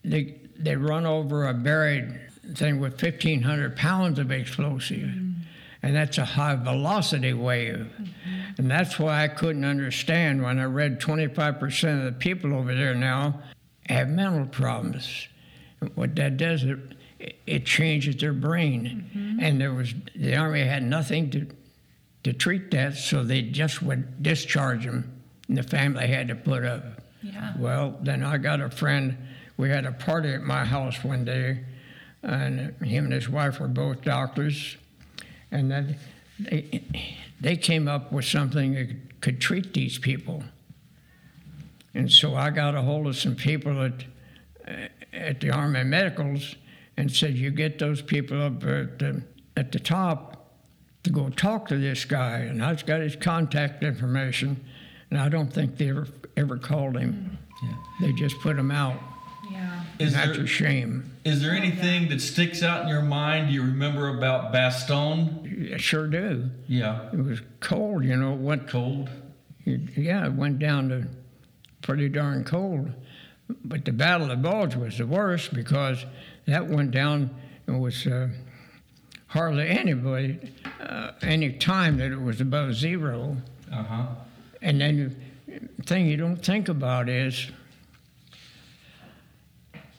[0.03, 2.19] They, they run over a buried
[2.55, 4.97] thing with 1,500 pounds of explosive.
[4.97, 5.41] Mm-hmm.
[5.81, 7.75] And that's a high velocity wave.
[7.75, 8.05] Mm-hmm.
[8.57, 12.95] And that's why I couldn't understand when I read 25% of the people over there
[12.95, 13.41] now
[13.87, 15.27] have mental problems.
[15.95, 16.79] What that does, it,
[17.45, 19.07] it changes their brain.
[19.15, 19.39] Mm-hmm.
[19.41, 21.47] And there was, the Army had nothing to,
[22.23, 26.65] to treat that, so they just would discharge them, and the family had to put
[26.65, 26.83] up.
[27.21, 27.53] Yeah.
[27.57, 29.17] Well, then I got a friend.
[29.57, 31.63] We had a party at my house one day,
[32.23, 34.77] and him and his wife were both doctors,
[35.51, 35.97] and then
[36.39, 36.83] they,
[37.41, 40.43] they came up with something that could treat these people.
[41.93, 44.05] And so I got a hold of some people at,
[45.11, 46.55] at the Army Medicals
[46.97, 49.23] and said, You get those people up at the,
[49.57, 50.28] at the top
[51.03, 52.39] to go talk to this guy.
[52.39, 54.63] And I've got his contact information,
[55.09, 57.37] and I don't think they ever, ever called him.
[58.01, 58.97] They just put him out.
[59.51, 59.83] Yeah.
[59.99, 61.11] Is and that's there, a shame.
[61.25, 65.73] is there anything that sticks out in your mind you remember about Bastogne?
[65.73, 66.49] I sure do.
[66.67, 67.09] Yeah.
[67.11, 68.33] It was cold, you know.
[68.33, 69.09] It went Cold.
[69.65, 71.07] Yeah, it went down to
[71.81, 72.91] pretty darn cold.
[73.65, 76.05] But the Battle of the Bulge was the worst because
[76.45, 77.29] that went down.
[77.67, 78.29] It was uh,
[79.27, 80.39] hardly anybody,
[80.79, 83.37] uh, any time that it was above zero.
[83.71, 84.05] Uh huh.
[84.61, 85.15] And then
[85.47, 87.49] the thing you don't think about is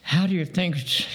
[0.01, 1.05] how do you think, it's,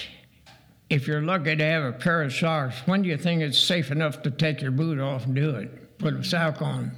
[0.89, 3.91] if you're lucky to have a pair of socks, when do you think it's safe
[3.91, 5.97] enough to take your boot off and do it?
[5.97, 6.91] Put a sock on.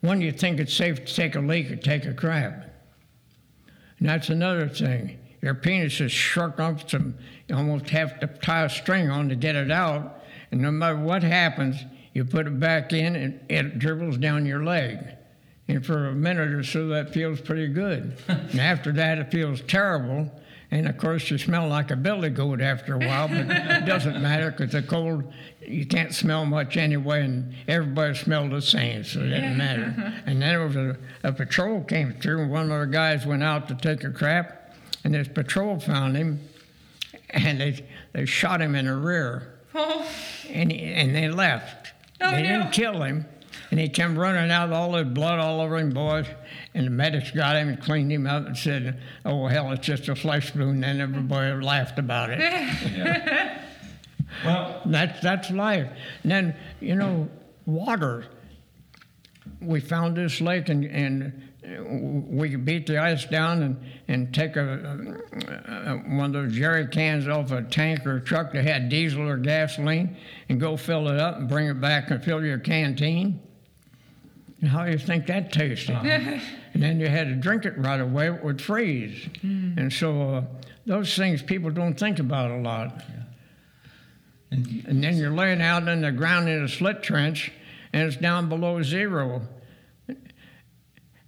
[0.00, 2.66] When do you think it's safe to take a leak or take a crap?
[3.98, 5.18] And that's another thing.
[5.42, 7.14] Your penis is shrunk up some,
[7.48, 10.19] you almost have to tie a string on to get it out.
[10.50, 11.76] And no matter what happens,
[12.12, 14.98] you put it back in and it dribbles down your leg.
[15.68, 18.18] And for a minute or so, that feels pretty good.
[18.28, 20.30] and after that, it feels terrible
[20.72, 24.22] And of course, you smell like a billy goat after a while, but it doesn't
[24.30, 25.24] matter because the cold,
[25.60, 30.14] you can't smell much anyway, and everybody smelled the same, so it didn't matter.
[30.26, 33.42] And then it was a, a patrol came through, and one of the guys went
[33.42, 36.40] out to take a crap, and this patrol found him,
[37.30, 41.92] and they, they shot him in the rear, and, he, and they left.
[42.20, 42.58] Oh, they no.
[42.58, 43.24] didn't kill him,
[43.70, 46.26] and he came running out, all the blood all over him, boys.
[46.74, 50.08] And the medics got him and cleaned him up and said, "Oh hell, it's just
[50.08, 53.58] a flesh wound." And everybody laughed about it.
[54.44, 55.88] Well, That's that's life.
[56.22, 57.28] And then you know,
[57.66, 58.26] water.
[59.60, 63.76] We found this lake and and we could beat the ice down and
[64.08, 68.20] and take a, a, a one of those jerry cans off a tank or a
[68.20, 70.16] truck that had diesel or gasoline
[70.48, 73.40] and go fill it up and bring it back and fill your canteen.
[74.60, 75.96] And how do you think that tasted?
[76.74, 79.28] and then you had to drink it right away; it would freeze.
[79.78, 80.44] And so uh,
[80.86, 83.02] those things people don't think about a lot.
[84.50, 87.52] and And then you're laying out in the ground in a slit trench
[87.92, 89.42] and it's down below zero.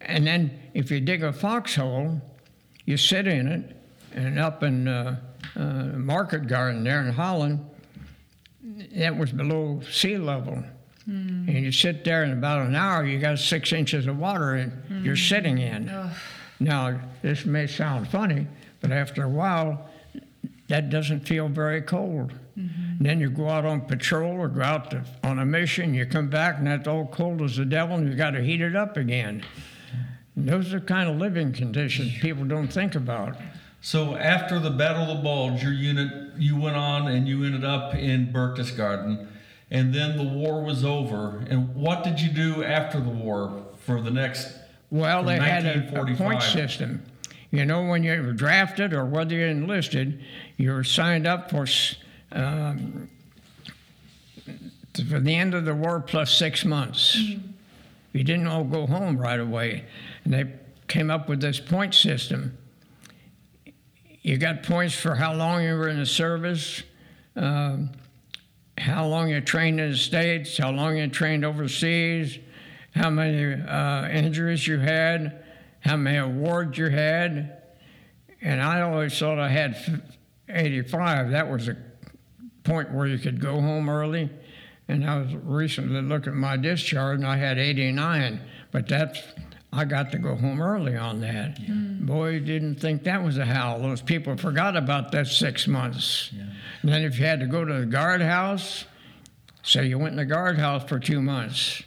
[0.07, 2.21] And then if you dig a foxhole,
[2.85, 3.77] you sit in it.
[4.15, 5.17] And up in uh,
[5.57, 5.61] uh,
[5.97, 7.65] Market Garden there in Holland,
[8.95, 10.63] that was below sea level.
[11.07, 15.05] And you sit there in about an hour, you got six inches of water and
[15.05, 15.87] you're sitting in.
[16.61, 18.47] Now, this may sound funny,
[18.81, 19.89] but after a while,
[20.69, 22.33] that doesn't feel very cold.
[22.55, 26.07] And then you go out on patrol or go out to, on a mission, you
[26.07, 28.77] come back and that's all cold as the devil, and you've got to heat it
[28.77, 29.43] up again.
[30.43, 33.37] And those are kind of living conditions people don't think about.
[33.81, 37.65] So after the Battle of the Bulge, your unit you went on and you ended
[37.65, 39.29] up in Berchtesgaden,
[39.71, 41.45] and then the war was over.
[41.49, 44.53] And what did you do after the war for the next?
[44.91, 46.19] Well, they had a, a 1945.
[46.19, 47.05] point system.
[47.53, 50.25] You know, when you were drafted or whether you enlisted,
[50.57, 51.67] you were signed up for
[52.33, 53.09] um,
[55.09, 57.17] for the end of the war plus six months.
[58.13, 59.85] You didn't all go home right away,
[60.25, 60.53] and they
[60.89, 62.57] came up with this point system.
[64.23, 66.83] You got points for how long you were in the service,
[67.35, 67.91] um,
[68.79, 72.39] how long you trained in the states, how long you trained overseas,
[72.95, 75.45] how many uh, injuries you had,
[75.81, 77.63] how many awards you had,
[78.43, 80.03] and I always thought I had
[80.49, 81.31] 85.
[81.31, 81.77] That was a
[82.65, 84.31] point where you could go home early.
[84.89, 88.41] And I was recently looking at my discharge, and I had 89.
[88.73, 89.21] But that's
[89.75, 91.59] I got to go home early on that.
[91.59, 92.05] Mm.
[92.05, 93.81] Boy, didn't think that was a howl.
[93.81, 96.31] Those people forgot about that six months.
[96.83, 98.85] And then if you had to go to the guardhouse,
[99.63, 101.83] say you went in the guardhouse for two months.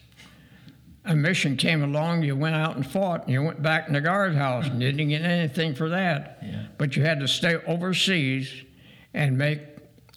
[1.07, 4.01] A mission came along, you went out and fought, and you went back in the
[4.01, 6.39] guardhouse and didn't get anything for that.
[6.41, 6.65] Yeah.
[6.79, 8.51] But you had to stay overseas
[9.13, 9.59] and make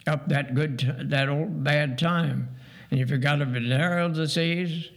[0.06, 2.48] up that good, t- that old bad time.
[2.90, 4.88] And if you got a venereal disease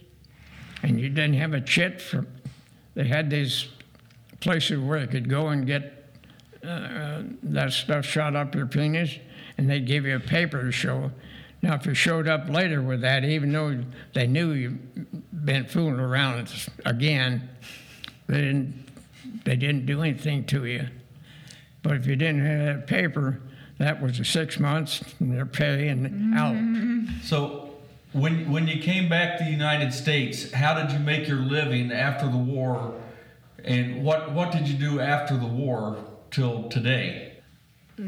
[0.82, 2.26] and you didn't have a chit for,
[2.94, 3.68] they had these
[4.40, 6.04] places where you could go and get
[6.66, 9.18] uh, that stuff shot up your penis,
[9.58, 11.10] and they'd give you a paper to show.
[11.62, 13.84] Now, if you showed up later with that, even though
[14.14, 16.52] they knew you'd been fooling around
[16.84, 17.48] again,
[18.26, 18.84] they didn't,
[19.44, 20.88] they didn't do anything to you.
[21.82, 23.40] But if you didn't have that paper,
[23.78, 27.24] that was the six months and their pay and out.
[27.24, 27.61] So
[28.12, 31.92] when when you came back to the United States, how did you make your living
[31.92, 32.94] after the war?
[33.64, 35.96] And what what did you do after the war
[36.30, 37.32] till today?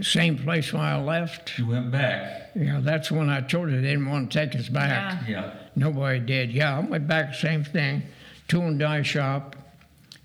[0.00, 1.58] Same place when I left.
[1.58, 2.50] You went back.
[2.54, 5.28] Yeah, that's when I told you they didn't want to take us back.
[5.28, 5.52] Yeah.
[5.76, 6.52] Nobody did.
[6.52, 8.02] Yeah, I went back, same thing,
[8.48, 9.56] tool and die shop,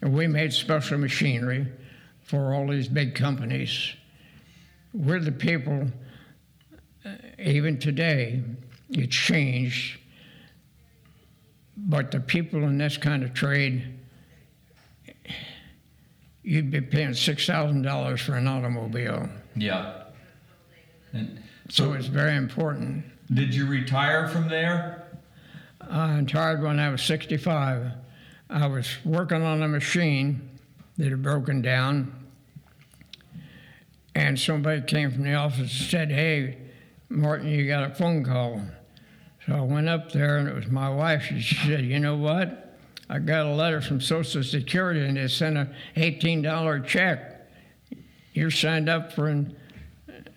[0.02, 1.68] and we made special machinery
[2.24, 3.94] for all these big companies.
[4.94, 5.88] We're the people,
[7.06, 8.42] uh, even today,
[8.90, 10.00] it's changed,
[11.78, 14.00] but the people in this kind of trade,
[16.44, 19.30] you'd be paying $6,000 for an automobile.
[19.56, 20.04] Yeah.
[21.14, 23.06] And So it's very important.
[23.34, 25.06] did you retire from there?
[25.82, 27.92] I retired when I was 65.
[28.50, 30.60] I was working on a machine
[30.98, 32.14] that had broken down,
[34.16, 36.58] and somebody came from the office and said, Hey,
[37.10, 38.62] Martin, you got a phone call.
[39.50, 41.24] So I went up there, and it was my wife.
[41.24, 42.78] She said, You know what?
[43.10, 47.50] I got a letter from Social Security, and they sent a $18 check.
[48.34, 49.56] You're signed up for an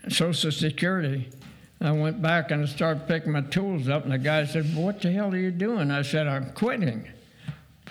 [0.08, 1.28] Social Security.
[1.82, 5.02] I went back and I started picking my tools up, and the guy said, What
[5.02, 5.90] the hell are you doing?
[5.90, 7.06] I said, I'm quitting.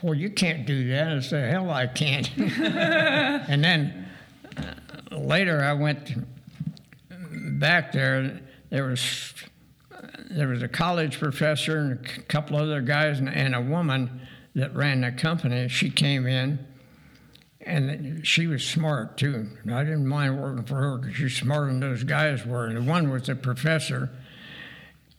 [0.01, 1.09] Boy, you can't do that.
[1.09, 2.31] I said, Hell, I can't.
[2.37, 4.09] and then
[4.57, 6.13] uh, later I went
[7.59, 8.39] back there.
[8.71, 9.33] There was
[10.29, 14.21] there was a college professor and a couple other guys and, and a woman
[14.55, 15.67] that ran the company.
[15.67, 16.65] She came in,
[17.61, 19.47] and she was smart too.
[19.71, 22.65] I didn't mind working for her because she's smarter than those guys were.
[22.65, 24.09] And the one was a professor.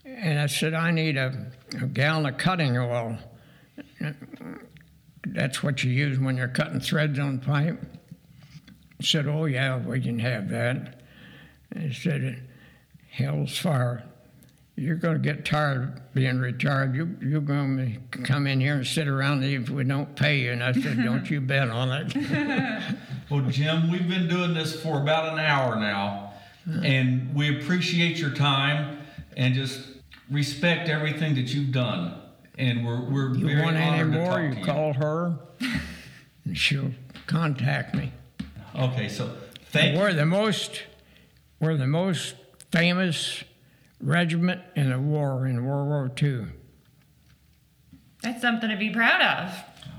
[0.05, 3.17] And I said, I need a, a gallon of cutting oil.
[5.25, 7.81] That's what you use when you're cutting threads on pipe.
[8.99, 11.01] He said, Oh, yeah, we can have that.
[11.71, 12.47] And he said,
[13.09, 14.03] Hell's fire.
[14.75, 16.95] You're going to get tired of being retired.
[16.95, 20.51] You, you're going to come in here and sit around if we don't pay you.
[20.51, 22.95] And I said, Don't you bet on it.
[23.29, 26.33] Well, Jim, we've been doing this for about an hour now,
[26.83, 28.99] and we appreciate your time
[29.35, 29.79] and just
[30.29, 32.13] respect everything that you've done.
[32.59, 34.65] And we're we're You very want any honored to more, you to you.
[34.65, 35.33] call her,
[36.45, 36.91] and she'll
[37.25, 38.11] contact me.
[38.75, 39.33] Okay, so
[39.71, 40.83] thank We're the most,
[41.59, 42.35] we're the most
[42.71, 43.43] famous
[44.03, 46.45] regiment in the war in World War II.
[48.21, 49.53] That's something to be proud of.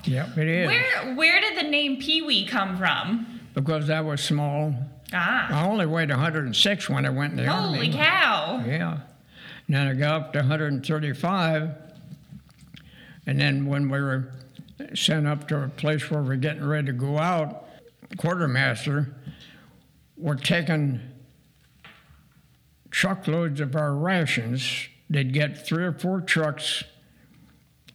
[0.05, 0.66] Yep, it is.
[0.66, 3.40] Where where did the name Pee Wee come from?
[3.55, 4.74] Because I was small.
[5.12, 7.92] Ah, I only weighed 106 when I went in the holy army.
[7.92, 8.62] cow!
[8.66, 8.98] Yeah.
[9.66, 11.70] And then I got up to 135.
[13.26, 14.32] And then when we were
[14.94, 17.66] sent up to a place where we're getting ready to go out,
[18.18, 19.14] quartermaster,
[20.16, 21.00] we're taking
[22.95, 24.88] truckloads of our rations.
[25.11, 26.84] They'd get three or four trucks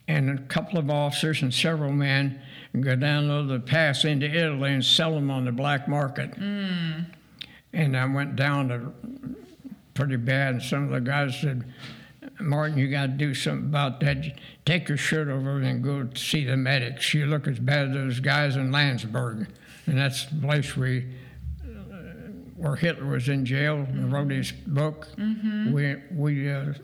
[0.06, 2.38] and a couple of officers and several men
[2.74, 6.34] and go down the pass into Italy and sell them on the black market.
[6.34, 7.04] Hmm.
[7.72, 8.92] And I went down to
[9.94, 10.54] pretty bad.
[10.54, 11.64] And some of the guys said,
[12.38, 14.38] Martin, you got to do something about that.
[14.66, 17.14] Take your shirt over and go see the medics.
[17.14, 19.48] You look as bad as those guys in Landsberg.
[19.86, 21.06] And that's the place we,
[22.60, 25.08] where Hitler was in jail and wrote his book.
[25.72, 26.74] We, we, uh,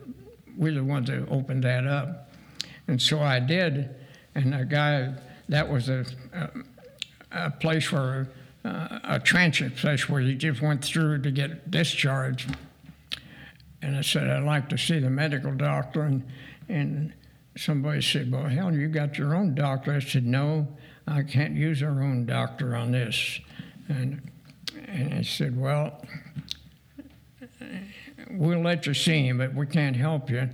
[0.57, 2.31] we're the ones that opened that up.
[2.89, 3.95] And so I did.
[4.35, 5.13] And the guy,
[5.51, 6.49] that was a, a,
[7.31, 8.29] a place where,
[8.65, 12.57] uh, a transit place where you just went through to get discharged.
[13.83, 16.05] And I said, I'd like to see the medical doctor.
[16.05, 16.27] And,
[16.71, 17.13] and
[17.55, 19.93] somebody said, Well, hell, you got your own doctor.
[19.93, 20.69] I said, No,
[21.07, 23.41] I can't use our own doctor on this.
[23.89, 24.31] And,
[24.87, 26.01] and I said, Well,
[28.31, 30.49] we'll let you see him, but we can't help you.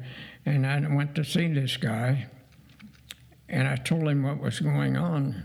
[0.45, 2.27] And I went to see this guy,
[3.49, 5.45] and I told him what was going on.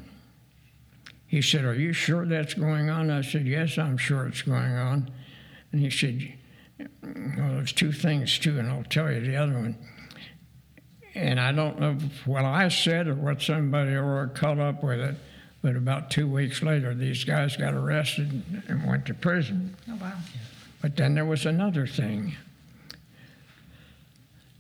[1.27, 3.11] He said, Are you sure that's going on?
[3.11, 5.11] I said, Yes, I'm sure it's going on.
[5.71, 6.33] And he said,
[7.03, 9.77] Well, there's two things, too, and I'll tell you the other one.
[11.13, 15.15] And I don't know what I said or what somebody or caught up with it,
[15.61, 19.75] but about two weeks later, these guys got arrested and went to prison.
[19.89, 20.13] Oh wow.
[20.81, 22.35] But then there was another thing.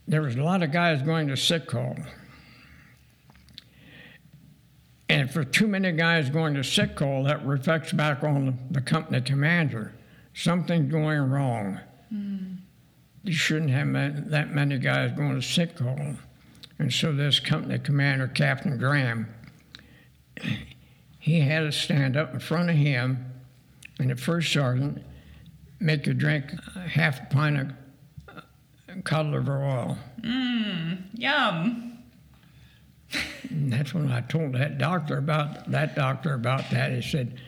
[0.07, 1.97] There was a lot of guys going to sick call.
[5.09, 9.21] And for too many guys going to sick call, that reflects back on the company
[9.21, 9.93] commander.
[10.33, 11.79] Something's going wrong.
[12.09, 12.55] Hmm.
[13.23, 16.15] You shouldn't have that many guys going to sick call.
[16.79, 19.27] And so this company commander, Captain Graham,
[21.27, 23.25] he had to stand up in front of him
[23.99, 25.03] and the first sergeant
[25.77, 27.71] make you drink half a pint of
[28.29, 28.41] uh,
[29.03, 29.97] cod liver oil.
[30.21, 31.97] Mmm, yum.
[33.49, 36.93] And that's when I told that doctor about that doctor about that.
[36.93, 37.41] He said,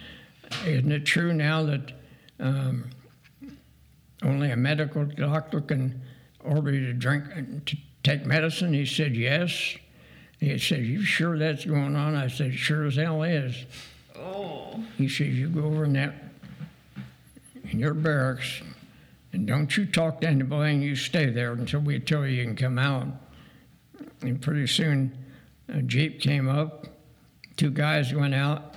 [0.65, 1.93] "Isn't it true now that
[2.41, 2.89] um,
[4.23, 6.01] only a medical doctor can
[6.43, 9.77] order you to drink to take medicine?" He said, "Yes."
[10.39, 13.65] He said, "You sure that's going on?" I said, "Sure as hell is."
[14.15, 14.83] Oh.
[14.97, 16.15] He says, "You go over in that
[17.71, 18.61] in your barracks,
[19.33, 22.43] and don't you talk to anybody, and you stay there until we tell you you
[22.45, 23.07] can come out."
[24.21, 25.11] And pretty soon,
[25.67, 26.87] a jeep came up.
[27.57, 28.75] Two guys went out,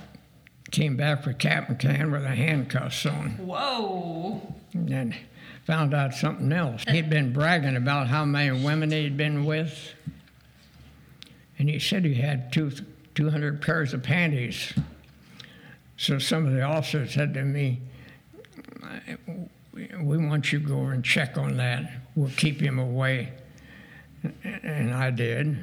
[0.71, 4.55] came back with cap and can with a handcuffs on, Whoa.
[4.73, 5.15] and then
[5.63, 6.83] found out something else.
[6.89, 9.93] He'd been bragging about how many women he'd been with,
[11.57, 12.71] and he said he had two,
[13.15, 14.73] 200 pairs of panties.
[15.97, 17.81] So some of the officers said to me,
[20.01, 21.91] we want you to go over and check on that.
[22.15, 23.33] We'll keep him away.
[24.43, 25.57] And I did,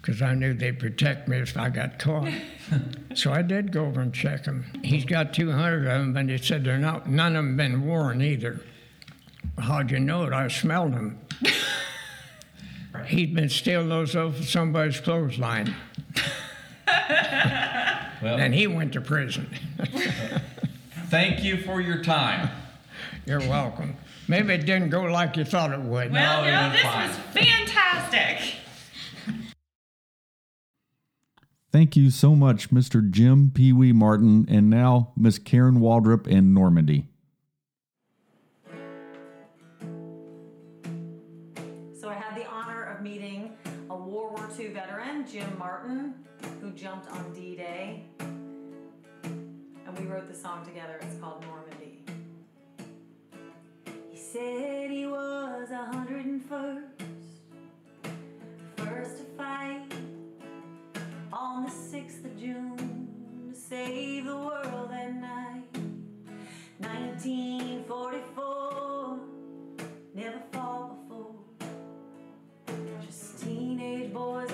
[0.00, 2.32] because I knew they'd protect me if I got caught.
[3.14, 4.64] so I did go over and check him.
[4.82, 8.22] He's got 200 of them, and he said they're not, none of them been worn
[8.22, 8.60] either.
[9.58, 10.32] How'd you know it?
[10.32, 11.18] I smelled them.
[13.06, 15.74] he'd been stealing those off somebody's clothesline.
[18.22, 19.48] well, and he went to prison.
[21.06, 22.50] thank you for your time.
[23.26, 23.96] You're welcome.
[24.26, 26.12] Maybe it didn't go like you thought it would.
[26.12, 27.08] Well, no, no this fine.
[27.08, 28.54] was fantastic.
[31.70, 33.08] Thank you so much, Mr.
[33.10, 37.06] Jim Pee Wee Martin, and now Miss Karen Waldrup and Normandy.
[46.88, 48.06] jumped on D Day
[49.22, 50.98] and we wrote the song together.
[51.02, 52.02] It's called Normandy.
[54.10, 56.84] He said he was 101st,
[58.76, 59.82] first to fight
[61.30, 65.64] on the 6th of June to save the world that night.
[66.78, 69.18] 1944,
[70.14, 71.34] never fall before.
[73.04, 74.47] Just teenage boys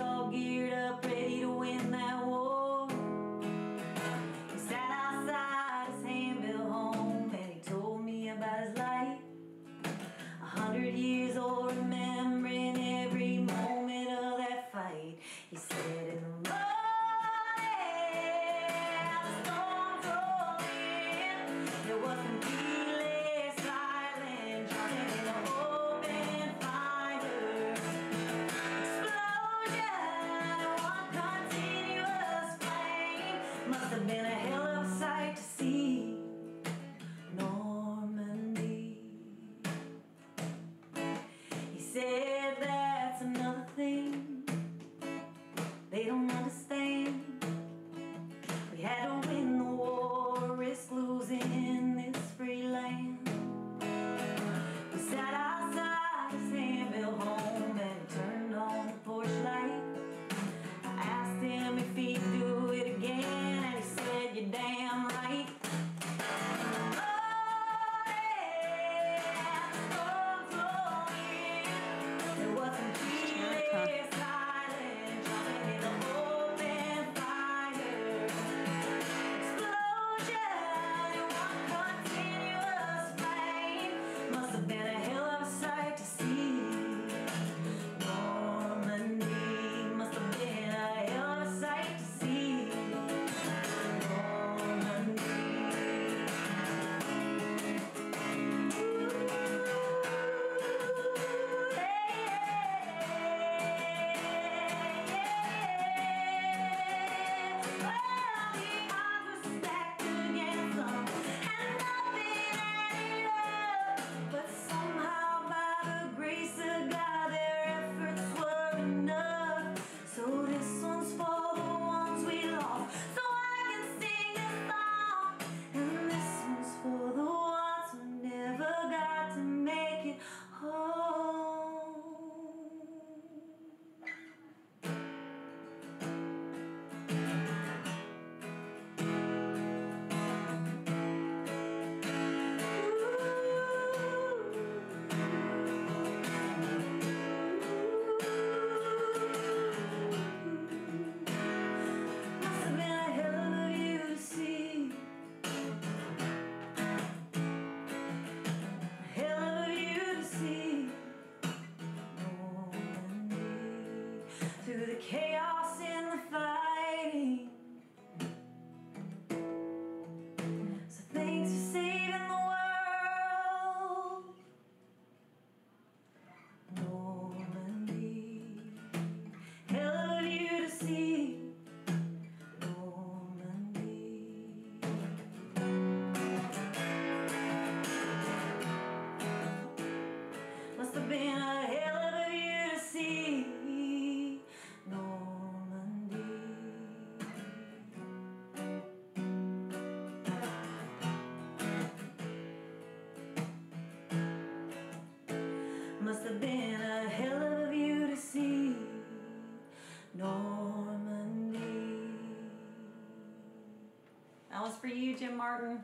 [214.85, 215.83] for you, Jim Martin.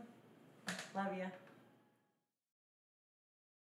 [0.94, 1.39] Love you.